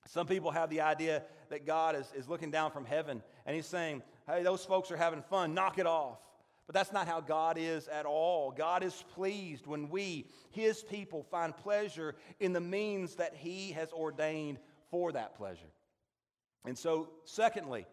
[0.06, 3.64] Some people have the idea that God is, is looking down from heaven and he's
[3.64, 6.18] saying, hey, those folks are having fun, knock it off.
[6.66, 8.50] But that's not how God is at all.
[8.50, 13.90] God is pleased when we, his people, find pleasure in the means that he has
[13.94, 14.58] ordained
[14.90, 15.72] for that pleasure.
[16.66, 17.86] And so, secondly,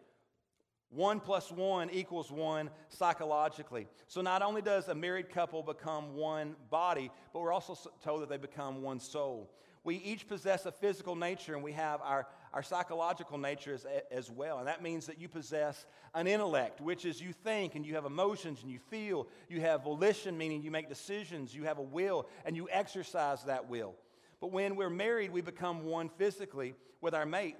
[0.94, 3.88] one plus one equals one psychologically.
[4.06, 8.28] So, not only does a married couple become one body, but we're also told that
[8.28, 9.50] they become one soul.
[9.82, 14.30] We each possess a physical nature and we have our, our psychological nature as, as
[14.30, 14.58] well.
[14.58, 15.84] And that means that you possess
[16.14, 19.28] an intellect, which is you think and you have emotions and you feel.
[19.50, 21.54] You have volition, meaning you make decisions.
[21.54, 23.94] You have a will and you exercise that will.
[24.40, 27.56] But when we're married, we become one physically with our mate,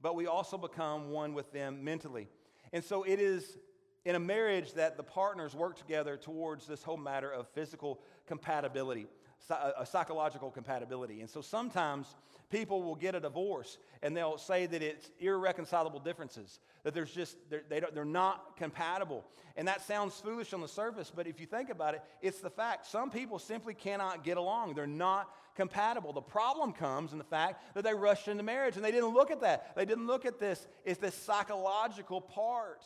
[0.00, 2.28] but we also become one with them mentally.
[2.72, 3.58] And so it is
[4.04, 9.06] in a marriage that the partners work together towards this whole matter of physical compatibility,
[9.50, 11.20] a uh, psychological compatibility.
[11.20, 12.14] And so sometimes
[12.50, 17.36] people will get a divorce and they'll say that it's irreconcilable differences, that there's just,
[17.50, 19.24] they're, they don't, they're not compatible.
[19.56, 22.50] And that sounds foolish on the surface, but if you think about it, it's the
[22.50, 22.86] fact.
[22.86, 24.74] Some people simply cannot get along.
[24.74, 26.12] They're not compatible.
[26.12, 29.30] The problem comes in the fact that they rushed into marriage and they didn't look
[29.30, 29.74] at that.
[29.74, 30.66] They didn't look at this.
[30.84, 32.82] It's this psychological part.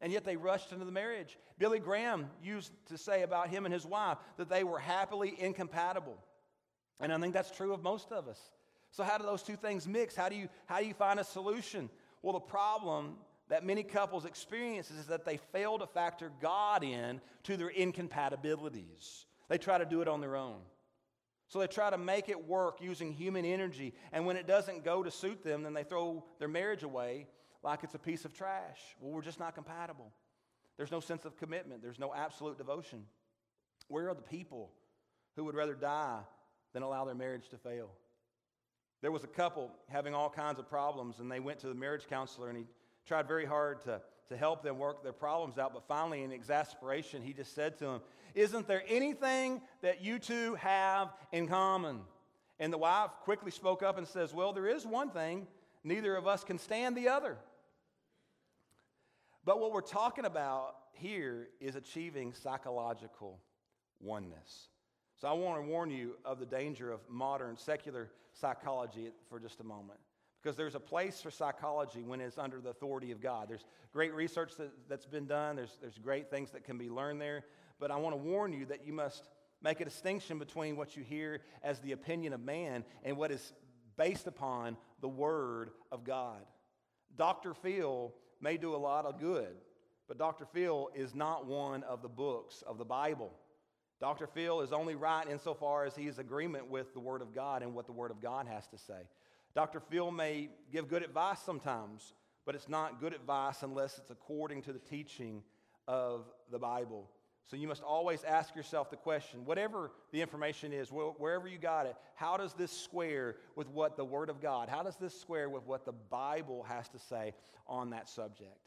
[0.00, 1.38] And yet they rushed into the marriage.
[1.58, 6.16] Billy Graham used to say about him and his wife that they were happily incompatible.
[7.00, 8.40] And I think that's true of most of us.
[8.90, 10.14] So, how do those two things mix?
[10.14, 11.90] How do you, how do you find a solution?
[12.22, 13.16] Well, the problem
[13.48, 19.26] that many couples experience is that they fail to factor God in to their incompatibilities.
[19.48, 20.58] They try to do it on their own.
[21.48, 23.94] So they try to make it work using human energy.
[24.12, 27.26] And when it doesn't go to suit them, then they throw their marriage away
[27.62, 28.78] like it's a piece of trash.
[29.00, 30.12] Well, we're just not compatible.
[30.76, 33.04] There's no sense of commitment, there's no absolute devotion.
[33.88, 34.70] Where are the people
[35.34, 36.20] who would rather die
[36.72, 37.90] than allow their marriage to fail?
[39.00, 42.06] There was a couple having all kinds of problems, and they went to the marriage
[42.08, 42.64] counselor, and he
[43.06, 45.72] tried very hard to, to help them work their problems out.
[45.72, 48.00] But finally, in exasperation, he just said to them,
[48.34, 52.00] Isn't there anything that you two have in common?
[52.58, 55.46] And the wife quickly spoke up and says, Well, there is one thing.
[55.84, 57.36] Neither of us can stand the other.
[59.44, 63.38] But what we're talking about here is achieving psychological
[64.00, 64.68] oneness.
[65.20, 69.60] So I want to warn you of the danger of modern secular psychology for just
[69.60, 69.98] a moment.
[70.40, 73.48] Because there's a place for psychology when it's under the authority of God.
[73.48, 77.20] There's great research that, that's been done, there's, there's great things that can be learned
[77.20, 77.42] there.
[77.80, 79.28] But I want to warn you that you must
[79.60, 83.52] make a distinction between what you hear as the opinion of man and what is
[83.96, 86.44] based upon the Word of God.
[87.16, 87.54] Dr.
[87.54, 89.56] Phil may do a lot of good,
[90.06, 90.46] but Dr.
[90.46, 93.32] Phil is not one of the books of the Bible.
[94.00, 94.26] Dr.
[94.28, 97.74] Phil is only right insofar as he is agreement with the Word of God and
[97.74, 99.08] what the Word of God has to say.
[99.54, 99.80] Dr.
[99.80, 102.14] Phil may give good advice sometimes,
[102.46, 105.42] but it's not good advice unless it's according to the teaching
[105.88, 107.08] of the Bible.
[107.50, 111.86] So you must always ask yourself the question whatever the information is, wherever you got
[111.86, 115.48] it, how does this square with what the Word of God, how does this square
[115.48, 117.34] with what the Bible has to say
[117.66, 118.58] on that subject?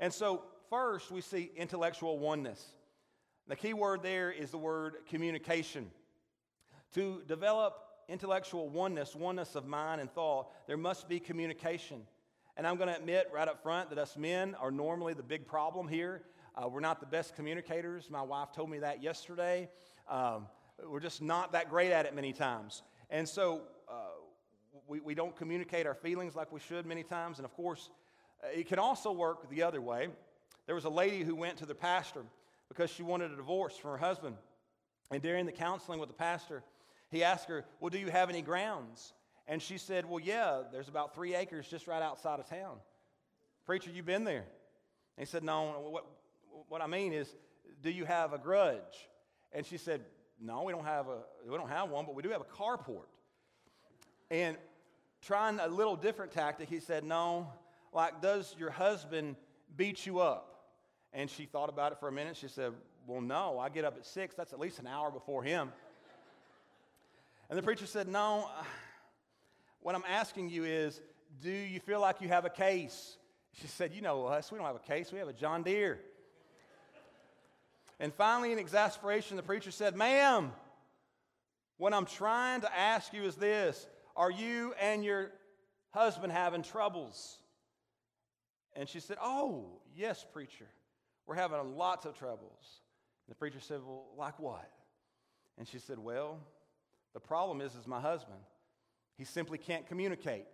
[0.00, 2.66] And so, first, we see intellectual oneness.
[3.52, 5.90] The key word there is the word communication.
[6.94, 7.74] To develop
[8.08, 12.00] intellectual oneness, oneness of mind and thought, there must be communication.
[12.56, 15.46] And I'm going to admit right up front that us men are normally the big
[15.46, 16.22] problem here.
[16.56, 18.08] Uh, we're not the best communicators.
[18.08, 19.68] My wife told me that yesterday.
[20.08, 20.46] Um,
[20.88, 22.82] we're just not that great at it many times.
[23.10, 23.92] And so uh,
[24.88, 27.36] we, we don't communicate our feelings like we should many times.
[27.36, 27.90] And of course,
[28.42, 30.08] uh, it can also work the other way.
[30.64, 32.22] There was a lady who went to the pastor
[32.72, 34.34] because she wanted a divorce from her husband.
[35.10, 36.62] And during the counseling with the pastor,
[37.10, 39.12] he asked her, Well, do you have any grounds?
[39.46, 42.78] And she said, Well, yeah, there's about three acres just right outside of town.
[43.66, 44.46] Preacher, you've been there?
[45.18, 46.06] And he said, No, what,
[46.68, 47.28] what I mean is,
[47.82, 49.08] do you have a grudge?
[49.52, 50.00] And she said,
[50.40, 53.10] No, we don't have a we don't have one, but we do have a carport.
[54.30, 54.56] And
[55.20, 57.52] trying a little different tactic, he said, No,
[57.92, 59.36] like, does your husband
[59.76, 60.51] beat you up?
[61.12, 62.36] And she thought about it for a minute.
[62.36, 62.72] She said,
[63.06, 64.34] Well, no, I get up at six.
[64.34, 65.72] That's at least an hour before him.
[67.50, 68.62] And the preacher said, No, uh,
[69.80, 71.00] what I'm asking you is,
[71.42, 73.16] do you feel like you have a case?
[73.60, 76.00] She said, You know us, we don't have a case, we have a John Deere.
[78.00, 80.52] And finally, in exasperation, the preacher said, Ma'am,
[81.76, 83.86] what I'm trying to ask you is this
[84.16, 85.30] Are you and your
[85.90, 87.38] husband having troubles?
[88.74, 90.66] And she said, Oh, yes, preacher.
[91.26, 92.80] We're having lots of troubles.
[93.26, 94.70] And the preacher said, Well, like what?
[95.58, 96.38] And she said, Well,
[97.14, 98.40] the problem is, is my husband.
[99.16, 100.46] He simply can't communicate.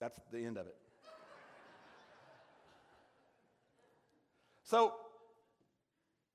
[0.00, 0.76] That's the end of it.
[4.64, 4.94] so,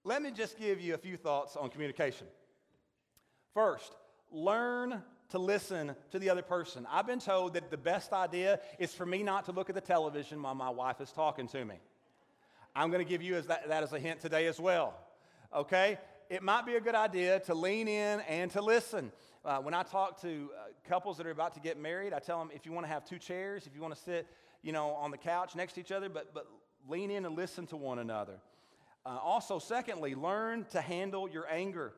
[0.03, 2.27] let me just give you a few thoughts on communication.
[3.53, 3.93] First,
[4.31, 6.87] learn to listen to the other person.
[6.89, 9.81] I've been told that the best idea is for me not to look at the
[9.81, 11.75] television while my wife is talking to me.
[12.77, 14.93] I'm going to give you as that, that as a hint today as well.
[15.51, 15.97] Okay?
[16.29, 19.11] It might be a good idea to lean in and to listen.
[19.43, 22.37] Uh, when I talk to uh, couples that are about to get married, I tell
[22.37, 24.27] them if you want to have two chairs, if you want to sit,
[24.61, 26.45] you know, on the couch next to each other, but, but
[26.87, 28.35] lean in and listen to one another.
[29.03, 31.93] Uh, also, secondly, learn to handle your anger.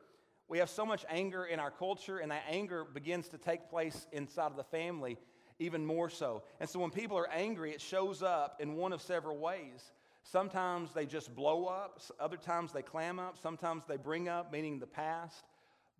[0.48, 4.06] We have so much anger in our culture, and that anger begins to take place
[4.12, 5.18] inside of the family
[5.58, 6.42] even more so.
[6.58, 9.92] And so when people are angry, it shows up in one of several ways.
[10.22, 14.78] Sometimes they just blow up, other times they clam up, sometimes they bring up, meaning
[14.78, 15.44] the past.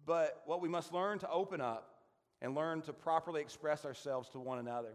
[0.07, 1.91] But what we must learn to open up
[2.43, 4.95] and learn to properly express ourselves to one another.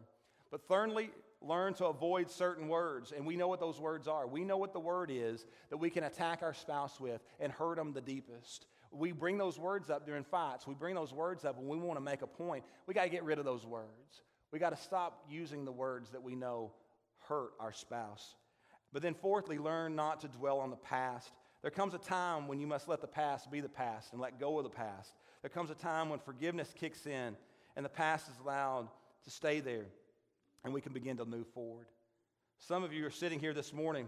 [0.51, 1.09] But thirdly,
[1.41, 3.11] learn to avoid certain words.
[3.11, 4.28] And we know what those words are.
[4.28, 7.78] We know what the word is that we can attack our spouse with and hurt
[7.78, 8.67] them the deepest.
[8.91, 10.65] We bring those words up during fights.
[10.65, 12.63] We bring those words up when we want to make a point.
[12.88, 14.23] We got to get rid of those words.
[14.51, 16.71] We got to stop using the words that we know
[17.28, 18.36] hurt our spouse.
[18.96, 21.34] But then, fourthly, learn not to dwell on the past.
[21.62, 24.39] There comes a time when you must let the past be the past and let
[24.39, 25.12] go of the past.
[25.41, 27.36] There comes a time when forgiveness kicks in
[27.76, 28.88] and the past is allowed
[29.26, 29.88] to stay there
[30.64, 31.88] and we can begin to move forward.
[32.58, 34.08] Some of you are sitting here this morning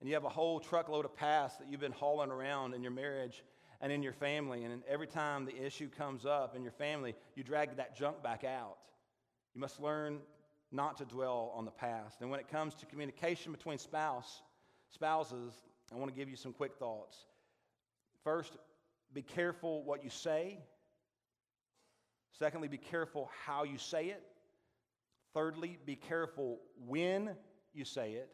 [0.00, 2.90] and you have a whole truckload of past that you've been hauling around in your
[2.90, 3.44] marriage
[3.80, 4.64] and in your family.
[4.64, 8.42] And every time the issue comes up in your family, you drag that junk back
[8.42, 8.78] out.
[9.54, 10.18] You must learn
[10.76, 12.20] not to dwell on the past.
[12.20, 14.42] And when it comes to communication between spouse,
[14.90, 15.52] spouses,
[15.92, 17.16] I want to give you some quick thoughts.
[18.22, 18.56] First,
[19.12, 20.58] be careful what you say.
[22.38, 24.22] Secondly, be careful how you say it.
[25.32, 27.30] Thirdly, be careful when
[27.72, 28.30] you say it.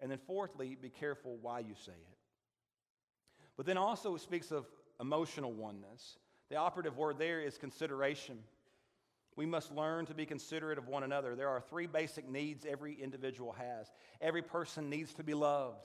[0.00, 2.16] And then fourthly, be careful why you say it.
[3.56, 4.66] But then also it speaks of
[5.00, 6.16] emotional oneness.
[6.48, 8.38] The operative word there is consideration.
[9.38, 11.36] We must learn to be considerate of one another.
[11.36, 13.86] There are three basic needs every individual has.
[14.20, 15.76] Every person needs to be loved.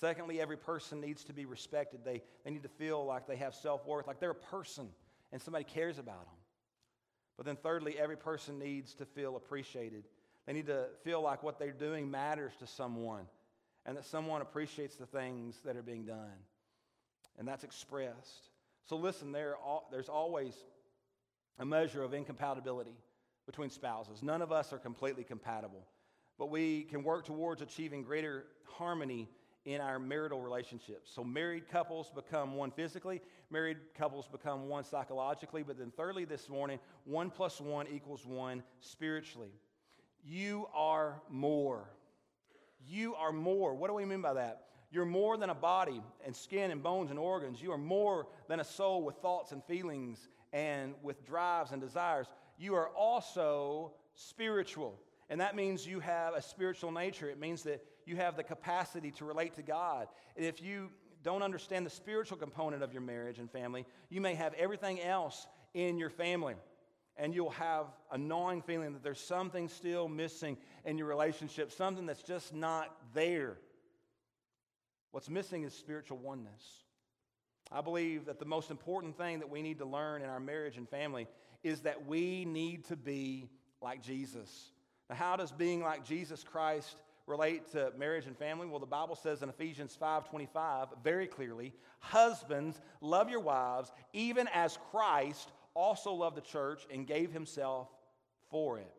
[0.00, 2.00] Secondly, every person needs to be respected.
[2.04, 4.88] They, they need to feel like they have self worth, like they're a person
[5.30, 6.34] and somebody cares about them.
[7.36, 10.02] But then, thirdly, every person needs to feel appreciated.
[10.44, 13.26] They need to feel like what they're doing matters to someone
[13.86, 16.42] and that someone appreciates the things that are being done.
[17.38, 18.50] And that's expressed.
[18.82, 19.54] So, listen, there,
[19.92, 20.54] there's always
[21.58, 22.96] a measure of incompatibility
[23.46, 24.22] between spouses.
[24.22, 25.86] None of us are completely compatible,
[26.38, 29.28] but we can work towards achieving greater harmony
[29.64, 31.10] in our marital relationships.
[31.14, 36.48] So, married couples become one physically, married couples become one psychologically, but then, thirdly, this
[36.48, 39.52] morning, one plus one equals one spiritually.
[40.22, 41.88] You are more.
[42.86, 43.74] You are more.
[43.74, 44.66] What do we mean by that?
[44.90, 47.60] You're more than a body and skin and bones and organs.
[47.60, 52.28] You are more than a soul with thoughts and feelings and with drives and desires.
[52.56, 54.98] You are also spiritual.
[55.28, 57.28] And that means you have a spiritual nature.
[57.28, 60.06] It means that you have the capacity to relate to God.
[60.36, 60.90] And if you
[61.24, 65.46] don't understand the spiritual component of your marriage and family, you may have everything else
[65.74, 66.54] in your family.
[67.16, 72.06] And you'll have a gnawing feeling that there's something still missing in your relationship, something
[72.06, 73.56] that's just not there.
[75.10, 76.83] What's missing is spiritual oneness.
[77.74, 80.76] I believe that the most important thing that we need to learn in our marriage
[80.76, 81.26] and family
[81.64, 83.50] is that we need to be
[83.82, 84.70] like Jesus.
[85.10, 88.68] Now, how does being like Jesus Christ relate to marriage and family?
[88.68, 94.76] Well, the Bible says in Ephesians 5:25 very clearly, "Husbands, love your wives, even as
[94.92, 97.88] Christ also loved the church and gave himself
[98.50, 98.94] for it."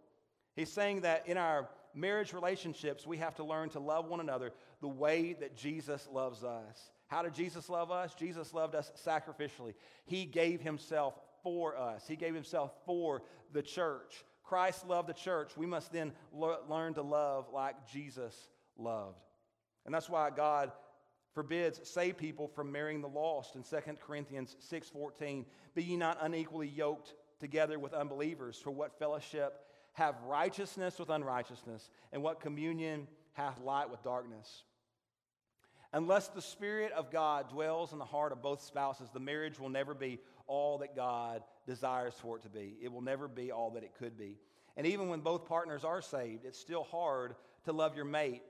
[0.53, 4.53] He's saying that in our marriage relationships, we have to learn to love one another
[4.82, 6.91] the way that Jesus loves us.
[7.08, 8.14] How did Jesus love us?
[8.16, 9.74] Jesus loved us sacrificially.
[10.06, 13.22] He gave himself for us, He gave himself for
[13.53, 14.26] the church.
[14.43, 15.58] Christ loved the church.
[15.58, 18.36] We must then le- learn to love like Jesus
[18.78, 19.18] loved.
[19.86, 20.72] And that's why God
[21.34, 25.45] forbids saved people from marrying the lost in 2 Corinthians 6:14.
[25.74, 31.89] Be ye not unequally yoked together with unbelievers, for what fellowship have righteousness with unrighteousness,
[32.12, 34.64] and what communion hath light with darkness?
[35.95, 39.69] Unless the Spirit of God dwells in the heart of both spouses, the marriage will
[39.69, 42.75] never be all that God desires for it to be.
[42.81, 44.37] It will never be all that it could be.
[44.75, 48.41] And even when both partners are saved, it's still hard to love your mate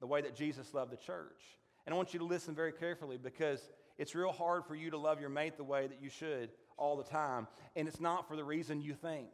[0.00, 1.42] the way that Jesus loved the church.
[1.84, 3.60] And I want you to listen very carefully because
[3.98, 6.96] it's real hard for you to love your mate the way that you should all
[6.96, 7.46] the time.
[7.76, 9.28] And it's not for the reason you think.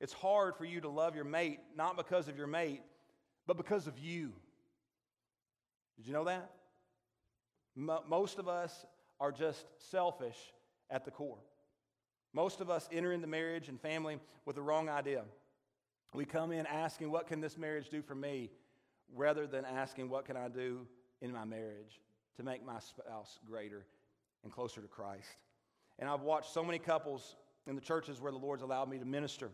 [0.00, 2.82] It's hard for you to love your mate, not because of your mate,
[3.48, 4.32] but because of you.
[6.00, 6.50] Did you know that?
[7.76, 8.86] most of us
[9.20, 10.36] are just selfish
[10.88, 11.38] at the core.
[12.32, 15.24] Most of us enter into marriage and family with the wrong idea.
[16.14, 18.50] We come in asking, What can this marriage do for me?
[19.14, 20.86] rather than asking, What can I do
[21.20, 22.00] in my marriage
[22.38, 23.84] to make my spouse greater
[24.42, 25.28] and closer to Christ?
[25.98, 27.36] And I've watched so many couples
[27.66, 29.50] in the churches where the Lord's allowed me to minister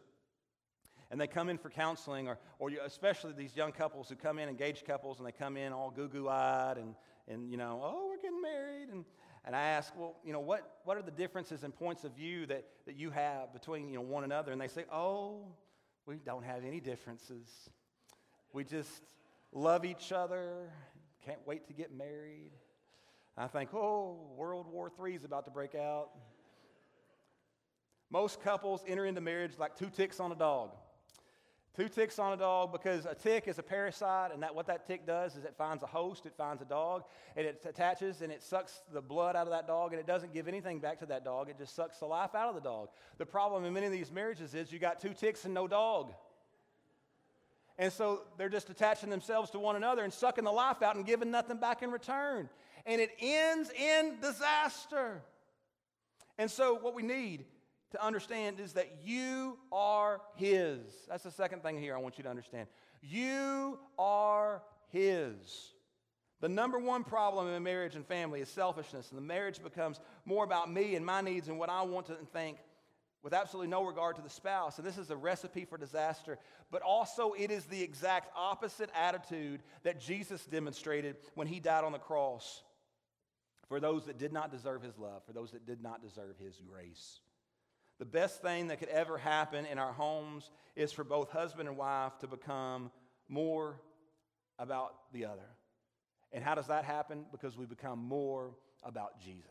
[1.11, 4.49] and they come in for counseling, or, or especially these young couples who come in,
[4.49, 6.95] engaged couples, and they come in all goo goo eyed and,
[7.29, 8.89] and, you know, oh, we're getting married.
[8.91, 9.05] And,
[9.45, 12.47] and I ask, well, you know, what, what are the differences and points of view
[12.47, 14.53] that, that you have between, you know, one another?
[14.53, 15.47] And they say, oh,
[16.07, 17.49] we don't have any differences.
[18.53, 19.03] We just
[19.53, 20.71] love each other,
[21.25, 22.53] can't wait to get married.
[23.37, 26.09] I think, oh, World War III is about to break out.
[28.11, 30.71] Most couples enter into marriage like two ticks on a dog.
[31.77, 34.87] Two ticks on a dog because a tick is a parasite, and that, what that
[34.87, 37.05] tick does is it finds a host, it finds a dog,
[37.37, 40.33] and it attaches and it sucks the blood out of that dog, and it doesn't
[40.33, 41.51] give anything back to that dog.
[41.51, 42.89] It just sucks the life out of the dog.
[43.19, 46.15] The problem in many of these marriages is you got two ticks and no dog.
[47.79, 51.05] And so they're just attaching themselves to one another and sucking the life out and
[51.05, 52.49] giving nothing back in return.
[52.87, 55.21] And it ends in disaster.
[56.39, 57.45] And so, what we need
[57.93, 60.81] to understand is that you are His.
[61.09, 62.69] That's the second thing here I want you to understand.
[63.03, 65.73] You are His.
[66.41, 70.45] The number one problem in marriage and family is selfishness, and the marriage becomes more
[70.45, 72.59] about me and my needs and what I want to think
[73.23, 74.79] with absolutely no regard to the spouse.
[74.79, 76.39] And this is a recipe for disaster,
[76.71, 81.93] but also it is the exact opposite attitude that Jesus demonstrated when he died on
[81.93, 82.63] the cross
[83.69, 86.61] for those that did not deserve his love, for those that did not deserve his
[86.71, 87.21] grace.
[87.99, 91.79] The best thing that could ever happen in our homes is for both husband and
[91.79, 92.91] wife to become
[93.29, 93.81] more
[94.59, 95.49] about the other.
[96.33, 97.25] And how does that happen?
[97.33, 98.51] Because we become more
[98.83, 99.51] about Jesus.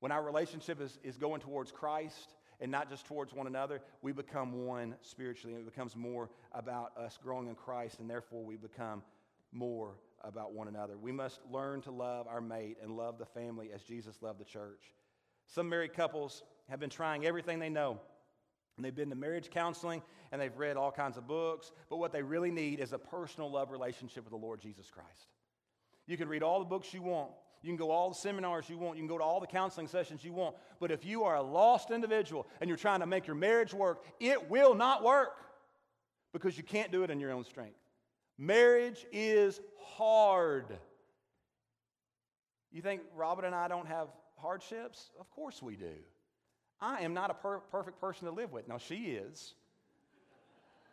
[0.00, 4.12] When our relationship is, is going towards Christ and not just towards one another, we
[4.12, 8.56] become one spiritually, and it becomes more about us growing in Christ, and therefore we
[8.56, 9.02] become
[9.52, 10.96] more about one another.
[10.96, 14.44] We must learn to love our mate and love the family as Jesus loved the
[14.44, 14.82] church.
[15.46, 17.98] Some married couples have been trying everything they know.
[18.76, 22.12] And they've been to marriage counseling and they've read all kinds of books, but what
[22.12, 25.28] they really need is a personal love relationship with the Lord Jesus Christ.
[26.06, 27.30] You can read all the books you want.
[27.62, 28.96] You can go all the seminars you want.
[28.96, 30.56] You can go to all the counseling sessions you want.
[30.80, 34.04] But if you are a lost individual and you're trying to make your marriage work,
[34.18, 35.36] it will not work
[36.32, 37.76] because you can't do it in your own strength.
[38.38, 39.60] Marriage is
[39.96, 40.66] hard.
[42.72, 44.08] You think Robin and I don't have
[44.42, 45.10] hardships?
[45.18, 45.94] Of course we do.
[46.80, 48.68] I am not a per- perfect person to live with.
[48.68, 49.54] Now, she is.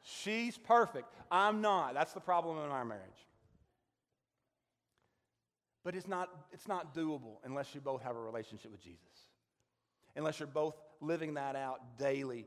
[0.03, 1.13] She's perfect.
[1.31, 1.93] I'm not.
[1.93, 3.27] That's the problem in our marriage.
[5.83, 8.99] But it's not, it's not doable unless you both have a relationship with Jesus.
[10.15, 12.45] Unless you're both living that out daily.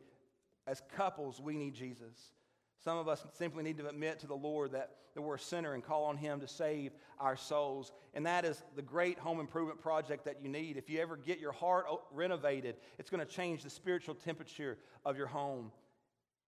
[0.66, 2.32] As couples, we need Jesus.
[2.84, 5.74] Some of us simply need to admit to the Lord that, that we're a sinner
[5.74, 7.92] and call on Him to save our souls.
[8.12, 10.76] And that is the great home improvement project that you need.
[10.76, 15.16] If you ever get your heart renovated, it's going to change the spiritual temperature of
[15.16, 15.70] your home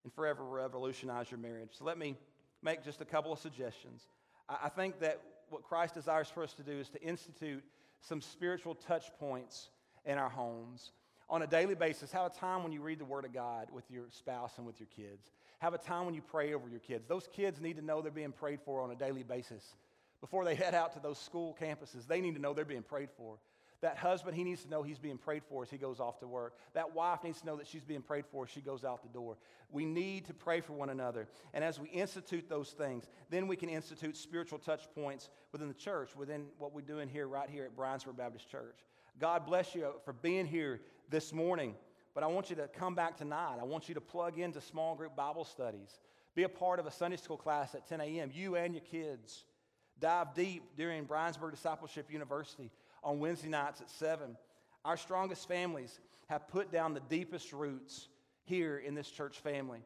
[0.03, 1.71] and forever revolutionize your marriage.
[1.73, 2.17] So let me
[2.63, 4.09] make just a couple of suggestions.
[4.49, 5.21] I, I think that
[5.51, 7.63] what Christ desires for us to do is to institute
[8.01, 9.69] some spiritual touch points
[10.05, 10.91] in our homes.
[11.31, 13.91] On a daily basis, have a time when you read the Word of God with
[13.91, 15.31] your spouse and with your kids.
[15.59, 17.07] Have a time when you pray over your kids.
[17.07, 19.75] Those kids need to know they're being prayed for on a daily basis.
[20.21, 23.11] Before they head out to those school campuses, they need to know they're being prayed
[23.17, 23.39] for.
[23.85, 26.27] That husband, he needs to know he's being prayed for as he goes off to
[26.27, 26.55] work.
[26.73, 29.11] That wife needs to know that she's being prayed for as she goes out the
[29.11, 29.37] door.
[29.71, 31.29] We need to pray for one another.
[31.53, 35.75] And as we institute those things, then we can institute spiritual touch points within the
[35.75, 38.79] church, within what we're doing here, right here at Briensburg Baptist Church.
[39.21, 40.81] God bless you for being here
[41.11, 41.75] this morning.
[42.15, 43.57] But I want you to come back tonight.
[43.61, 45.99] I want you to plug into small group Bible studies.
[46.35, 49.45] Be a part of a Sunday school class at 10 a.m., you and your kids.
[50.01, 52.71] Dive deep during Briensburg Discipleship University
[53.03, 54.37] on Wednesday nights at 7.
[54.85, 58.09] Our strongest families have put down the deepest roots
[58.45, 59.81] here in this church family.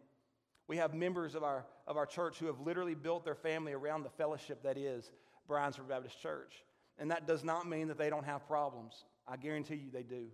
[0.67, 4.03] We have members of our, of our church who have literally built their family around
[4.03, 5.11] the fellowship that is
[5.49, 6.63] Briensburg Baptist Church.
[6.99, 9.05] And that does not mean that they don't have problems.
[9.27, 10.27] I guarantee you they do.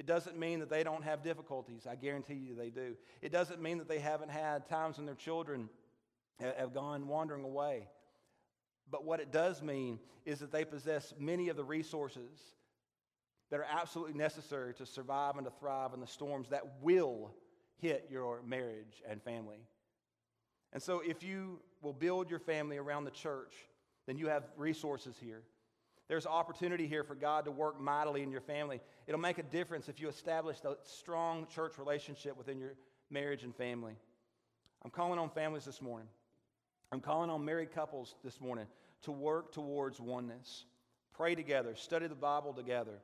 [0.00, 1.86] It doesn't mean that they don't have difficulties.
[1.86, 2.96] I guarantee you they do.
[3.20, 5.68] It doesn't mean that they haven't had times when their children
[6.40, 7.86] have gone wandering away.
[8.90, 12.40] But what it does mean is that they possess many of the resources
[13.50, 17.34] that are absolutely necessary to survive and to thrive in the storms that will
[17.76, 19.58] hit your marriage and family.
[20.72, 23.52] And so, if you will build your family around the church,
[24.06, 25.42] then you have resources here.
[26.10, 28.80] There's opportunity here for God to work mightily in your family.
[29.06, 32.74] It'll make a difference if you establish a strong church relationship within your
[33.10, 33.92] marriage and family.
[34.84, 36.08] I'm calling on families this morning.
[36.90, 38.66] I'm calling on married couples this morning
[39.02, 40.64] to work towards oneness.
[41.14, 42.98] Pray together, study the Bible together,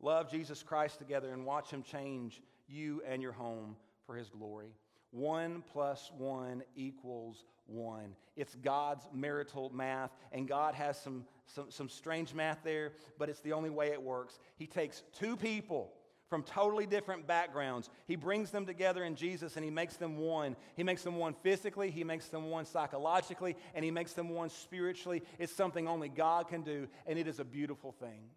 [0.00, 4.72] love Jesus Christ together, and watch Him change you and your home for His glory.
[5.12, 8.16] One plus one equals one.
[8.36, 11.24] It's God's marital math, and God has some,
[11.54, 14.38] some, some strange math there, but it's the only way it works.
[14.56, 15.92] He takes two people
[16.28, 17.90] from totally different backgrounds.
[18.06, 20.56] He brings them together in Jesus and he makes them one.
[20.76, 24.48] He makes them one physically, he makes them one psychologically, and he makes them one
[24.48, 25.22] spiritually.
[25.38, 28.30] It's something only God can do, and it is a beautiful thing.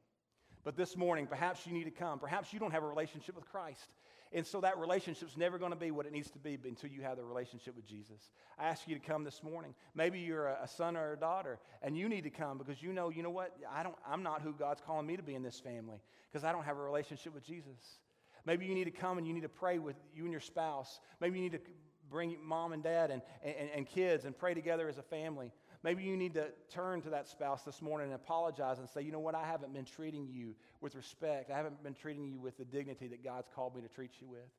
[0.65, 2.19] But this morning, perhaps you need to come.
[2.19, 3.87] Perhaps you don't have a relationship with Christ.
[4.33, 7.03] And so that relationship's never going to be what it needs to be until you
[7.03, 8.31] have the relationship with Jesus.
[8.57, 9.75] I ask you to come this morning.
[9.93, 13.09] Maybe you're a, son or a daughter, and you need to come because you know,
[13.09, 13.55] you know what?
[13.71, 15.99] I don't, I'm not who God's calling me to be in this family
[16.31, 17.99] because I don't have a relationship with Jesus.
[18.45, 20.99] Maybe you need to come and you need to pray with you and your spouse.
[21.21, 21.61] Maybe you need to
[22.09, 25.51] bring mom and dad and, and, and kids and pray together as a family.
[25.85, 29.11] Maybe you need to turn to that spouse this morning and apologize and say, you
[29.11, 31.51] know what, I haven't been treating you with respect.
[31.51, 34.27] I haven't been treating you with the dignity that God's called me to treat you
[34.27, 34.49] with.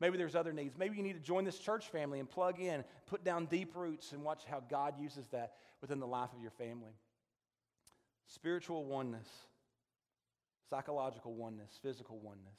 [0.00, 0.78] Maybe there's other needs.
[0.78, 4.12] Maybe you need to join this church family and plug in, put down deep roots,
[4.12, 5.52] and watch how God uses that
[5.82, 6.94] within the life of your family.
[8.26, 9.28] Spiritual oneness,
[10.70, 12.58] psychological oneness, physical oneness.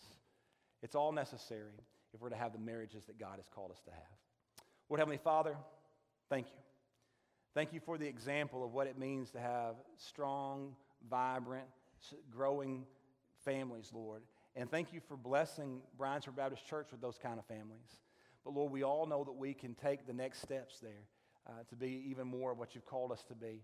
[0.84, 1.74] It's all necessary
[2.14, 4.66] if we're to have the marriages that God has called us to have.
[4.90, 5.56] Lord Heavenly Father,
[6.30, 6.71] thank you.
[7.54, 10.74] Thank you for the example of what it means to have strong,
[11.10, 11.66] vibrant,
[12.32, 12.86] growing
[13.44, 14.22] families, Lord.
[14.56, 18.00] And thank you for blessing Bryansford Baptist Church with those kind of families.
[18.46, 21.04] But Lord, we all know that we can take the next steps there
[21.46, 23.62] uh, to be even more of what you've called us to be.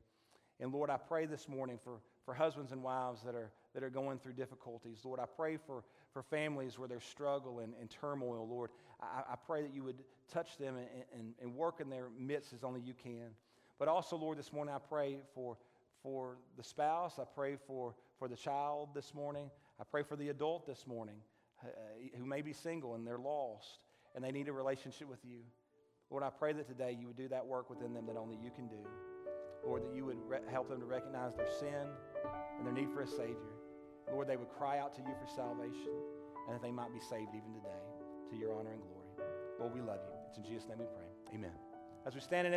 [0.59, 3.89] And Lord, I pray this morning for, for husbands and wives that are, that are
[3.89, 4.99] going through difficulties.
[5.05, 8.47] Lord, I pray for, for families where there's struggle and, and turmoil.
[8.49, 8.71] Lord,
[9.01, 12.51] I, I pray that you would touch them and, and, and work in their midst
[12.51, 13.29] as only you can.
[13.79, 15.57] But also, Lord, this morning I pray for,
[16.01, 17.19] for the spouse.
[17.19, 19.49] I pray for, for the child this morning.
[19.79, 21.17] I pray for the adult this morning
[21.63, 21.67] uh,
[22.17, 23.79] who may be single and they're lost
[24.15, 25.39] and they need a relationship with you.
[26.09, 28.49] Lord, I pray that today you would do that work within them that only you
[28.49, 28.83] can do.
[29.65, 31.87] Lord, that you would re- help them to recognize their sin
[32.57, 33.53] and their need for a Savior.
[34.11, 35.91] Lord, they would cry out to you for salvation
[36.47, 37.83] and that they might be saved even today
[38.31, 39.27] to your honor and glory.
[39.59, 40.15] Lord, we love you.
[40.29, 41.35] It's in Jesus' name we pray.
[41.35, 41.51] Amen.
[42.05, 42.53] As we stand in